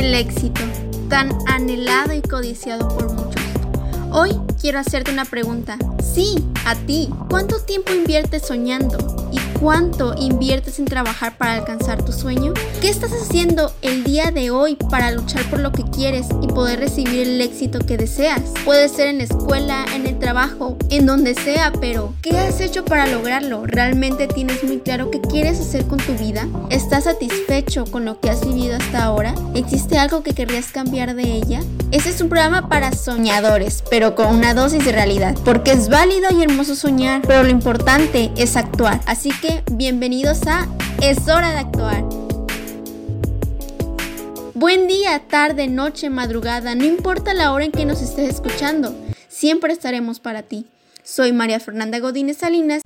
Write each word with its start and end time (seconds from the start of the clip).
El 0.00 0.14
éxito, 0.14 0.62
tan 1.10 1.28
anhelado 1.46 2.14
y 2.14 2.22
codiciado 2.22 2.88
por 2.88 3.12
muchos. 3.12 3.42
Hoy 4.10 4.30
quiero 4.58 4.78
hacerte 4.78 5.12
una 5.12 5.26
pregunta. 5.26 5.76
Sí, 6.02 6.42
a 6.64 6.74
ti. 6.74 7.10
¿Cuánto 7.28 7.60
tiempo 7.60 7.92
inviertes 7.92 8.46
soñando? 8.46 8.96
¿Y 9.60 9.62
cuánto 9.62 10.14
inviertes 10.16 10.78
en 10.78 10.86
trabajar 10.86 11.36
para 11.36 11.52
alcanzar 11.52 12.02
tu 12.02 12.12
sueño? 12.12 12.54
¿Qué 12.80 12.88
estás 12.88 13.10
haciendo 13.12 13.70
el 13.82 14.04
día 14.04 14.30
de 14.30 14.50
hoy 14.50 14.76
para 14.76 15.10
luchar 15.10 15.42
por 15.50 15.60
lo 15.60 15.70
que 15.70 15.82
quieres 15.82 16.28
y 16.40 16.46
poder 16.46 16.80
recibir 16.80 17.28
el 17.28 17.40
éxito 17.42 17.78
que 17.80 17.98
deseas? 17.98 18.40
Puede 18.64 18.88
ser 18.88 19.08
en 19.08 19.18
la 19.18 19.24
escuela, 19.24 19.84
en 19.94 20.06
el 20.06 20.18
trabajo, 20.18 20.78
en 20.88 21.04
donde 21.04 21.34
sea, 21.34 21.72
pero 21.78 22.14
¿qué 22.22 22.38
has 22.38 22.60
hecho 22.62 22.86
para 22.86 23.06
lograrlo? 23.06 23.66
¿Realmente 23.66 24.28
tienes 24.28 24.64
muy 24.64 24.78
claro 24.78 25.10
qué 25.10 25.20
quieres 25.20 25.60
hacer 25.60 25.84
con 25.86 25.98
tu 25.98 26.14
vida? 26.14 26.48
¿Estás 26.70 27.04
satisfecho 27.04 27.84
con 27.84 28.06
lo 28.06 28.18
que 28.18 28.30
has 28.30 28.46
vivido 28.46 28.76
hasta 28.76 29.04
ahora? 29.04 29.34
¿Existe 29.54 29.98
algo 29.98 30.22
que 30.22 30.32
querrías 30.32 30.68
cambiar 30.68 31.14
de 31.14 31.34
ella? 31.34 31.60
Este 31.90 32.10
es 32.10 32.20
un 32.20 32.28
programa 32.28 32.68
para 32.68 32.92
soñadores, 32.92 33.82
pero 33.90 34.14
con 34.14 34.34
una 34.34 34.54
dosis 34.54 34.84
de 34.84 34.92
realidad, 34.92 35.36
porque 35.44 35.72
es 35.72 35.88
válido 35.88 36.30
y 36.30 36.42
hermoso 36.42 36.76
soñar, 36.76 37.20
pero 37.26 37.42
lo 37.42 37.50
importante 37.50 38.30
es 38.36 38.56
actuar. 38.56 39.00
Así 39.06 39.30
que 39.42 39.49
bienvenidos 39.72 40.46
a 40.46 40.68
Es 41.02 41.28
hora 41.28 41.50
de 41.50 41.58
actuar. 41.58 42.04
Buen 44.54 44.88
día, 44.88 45.22
tarde, 45.28 45.68
noche, 45.68 46.10
madrugada, 46.10 46.74
no 46.74 46.84
importa 46.84 47.34
la 47.34 47.52
hora 47.52 47.64
en 47.64 47.72
que 47.72 47.84
nos 47.84 48.02
estés 48.02 48.28
escuchando, 48.28 48.94
siempre 49.28 49.72
estaremos 49.72 50.20
para 50.20 50.42
ti. 50.42 50.66
Soy 51.02 51.32
María 51.32 51.60
Fernanda 51.60 51.98
Godínez 51.98 52.38
Salinas. 52.38 52.82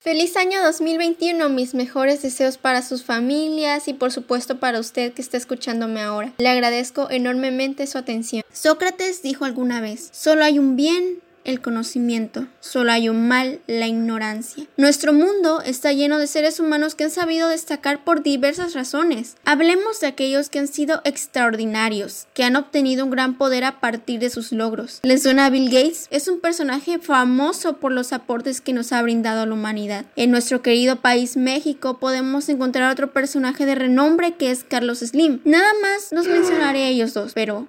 Feliz 0.00 0.36
año 0.36 0.62
2021, 0.62 1.48
mis 1.48 1.72
mejores 1.72 2.20
deseos 2.20 2.58
para 2.58 2.82
sus 2.82 3.04
familias 3.04 3.88
y 3.88 3.94
por 3.94 4.12
supuesto 4.12 4.60
para 4.60 4.78
usted 4.78 5.14
que 5.14 5.22
está 5.22 5.38
escuchándome 5.38 6.02
ahora. 6.02 6.34
Le 6.36 6.48
agradezco 6.50 7.10
enormemente 7.10 7.86
su 7.86 7.96
atención. 7.96 8.42
Sócrates 8.52 9.22
dijo 9.22 9.46
alguna 9.46 9.80
vez, 9.80 10.10
solo 10.12 10.44
hay 10.44 10.58
un 10.58 10.76
bien 10.76 11.23
el 11.44 11.60
conocimiento, 11.60 12.46
solo 12.60 12.92
hay 12.92 13.08
un 13.08 13.28
mal, 13.28 13.60
la 13.66 13.86
ignorancia. 13.86 14.66
Nuestro 14.76 15.12
mundo 15.12 15.60
está 15.60 15.92
lleno 15.92 16.18
de 16.18 16.26
seres 16.26 16.60
humanos 16.60 16.94
que 16.94 17.04
han 17.04 17.10
sabido 17.10 17.48
destacar 17.48 18.04
por 18.04 18.22
diversas 18.22 18.74
razones. 18.74 19.36
Hablemos 19.44 20.00
de 20.00 20.06
aquellos 20.06 20.48
que 20.48 20.58
han 20.58 20.68
sido 20.68 21.00
extraordinarios, 21.04 22.26
que 22.34 22.44
han 22.44 22.56
obtenido 22.56 23.04
un 23.04 23.10
gran 23.10 23.36
poder 23.36 23.64
a 23.64 23.80
partir 23.80 24.20
de 24.20 24.30
sus 24.30 24.52
logros. 24.52 25.00
¿Les 25.02 25.22
suena 25.22 25.50
Bill 25.50 25.70
Gates? 25.70 26.08
Es 26.10 26.28
un 26.28 26.40
personaje 26.40 26.98
famoso 26.98 27.78
por 27.78 27.92
los 27.92 28.12
aportes 28.12 28.60
que 28.60 28.72
nos 28.72 28.92
ha 28.92 29.02
brindado 29.02 29.42
a 29.42 29.46
la 29.46 29.54
humanidad. 29.54 30.06
En 30.16 30.30
nuestro 30.30 30.62
querido 30.62 30.96
país 30.96 31.36
México 31.36 31.98
podemos 31.98 32.48
encontrar 32.48 32.90
otro 32.90 33.12
personaje 33.12 33.66
de 33.66 33.74
renombre 33.74 34.34
que 34.34 34.50
es 34.50 34.64
Carlos 34.64 34.98
Slim. 35.00 35.40
Nada 35.44 35.70
más 35.82 36.12
nos 36.12 36.26
mencionaré 36.26 36.84
a 36.84 36.88
ellos 36.88 37.14
dos, 37.14 37.32
pero 37.34 37.68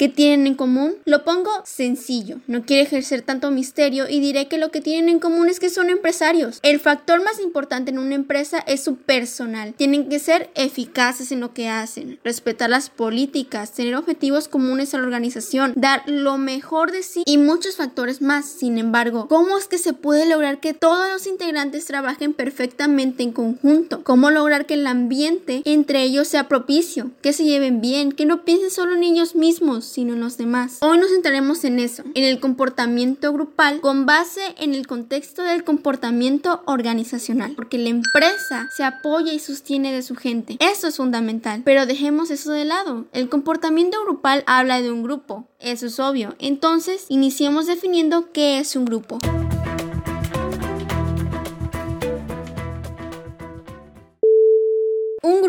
¿Qué 0.00 0.08
tienen 0.08 0.46
en 0.46 0.54
común? 0.54 0.94
Lo 1.04 1.24
pongo 1.24 1.50
sencillo, 1.66 2.38
no 2.46 2.64
quiero 2.64 2.84
ejercer 2.84 3.20
tanto 3.20 3.50
misterio 3.50 4.08
y 4.08 4.18
diré 4.18 4.48
que 4.48 4.56
lo 4.56 4.70
que 4.70 4.80
tienen 4.80 5.10
en 5.10 5.18
común 5.18 5.50
es 5.50 5.60
que 5.60 5.68
son 5.68 5.90
empresarios. 5.90 6.58
El 6.62 6.80
factor 6.80 7.22
más 7.22 7.38
importante 7.38 7.90
en 7.90 7.98
una 7.98 8.14
empresa 8.14 8.60
es 8.60 8.82
su 8.82 8.96
personal. 8.96 9.74
Tienen 9.74 10.08
que 10.08 10.18
ser 10.18 10.48
eficaces 10.54 11.32
en 11.32 11.40
lo 11.40 11.52
que 11.52 11.68
hacen, 11.68 12.18
respetar 12.24 12.70
las 12.70 12.88
políticas, 12.88 13.72
tener 13.72 13.94
objetivos 13.94 14.48
comunes 14.48 14.94
a 14.94 14.96
la 14.96 15.04
organización, 15.04 15.74
dar 15.76 16.02
lo 16.06 16.38
mejor 16.38 16.92
de 16.92 17.02
sí 17.02 17.22
y 17.26 17.36
muchos 17.36 17.76
factores 17.76 18.22
más. 18.22 18.46
Sin 18.46 18.78
embargo, 18.78 19.28
¿cómo 19.28 19.58
es 19.58 19.68
que 19.68 19.76
se 19.76 19.92
puede 19.92 20.24
lograr 20.24 20.60
que 20.60 20.72
todos 20.72 21.10
los 21.10 21.26
integrantes 21.26 21.84
trabajen 21.84 22.32
perfectamente 22.32 23.22
en 23.22 23.32
conjunto? 23.32 24.02
¿Cómo 24.02 24.30
lograr 24.30 24.64
que 24.64 24.72
el 24.72 24.86
ambiente 24.86 25.60
entre 25.66 26.04
ellos 26.04 26.26
sea 26.26 26.48
propicio, 26.48 27.10
que 27.20 27.34
se 27.34 27.44
lleven 27.44 27.82
bien, 27.82 28.12
que 28.12 28.24
no 28.24 28.46
piensen 28.46 28.70
solo 28.70 28.94
en 28.94 29.02
ellos 29.02 29.34
mismos? 29.34 29.89
Sino 29.90 30.14
en 30.14 30.20
los 30.20 30.36
demás. 30.36 30.78
Hoy 30.80 30.98
nos 30.98 31.10
centraremos 31.10 31.64
en 31.64 31.78
eso, 31.78 32.02
en 32.14 32.24
el 32.24 32.40
comportamiento 32.40 33.32
grupal 33.32 33.80
con 33.80 34.06
base 34.06 34.40
en 34.58 34.74
el 34.74 34.86
contexto 34.86 35.42
del 35.42 35.64
comportamiento 35.64 36.62
organizacional, 36.66 37.52
porque 37.56 37.78
la 37.78 37.90
empresa 37.90 38.68
se 38.76 38.84
apoya 38.84 39.32
y 39.32 39.38
sostiene 39.38 39.92
de 39.92 40.02
su 40.02 40.14
gente. 40.14 40.56
Eso 40.60 40.88
es 40.88 40.96
fundamental, 40.96 41.62
pero 41.64 41.86
dejemos 41.86 42.30
eso 42.30 42.52
de 42.52 42.64
lado. 42.64 43.06
El 43.12 43.28
comportamiento 43.28 44.02
grupal 44.04 44.44
habla 44.46 44.80
de 44.80 44.90
un 44.90 45.02
grupo, 45.02 45.48
eso 45.58 45.86
es 45.86 45.98
obvio. 45.98 46.34
Entonces, 46.38 47.06
iniciemos 47.08 47.66
definiendo 47.66 48.32
qué 48.32 48.58
es 48.58 48.76
un 48.76 48.84
grupo. 48.84 49.18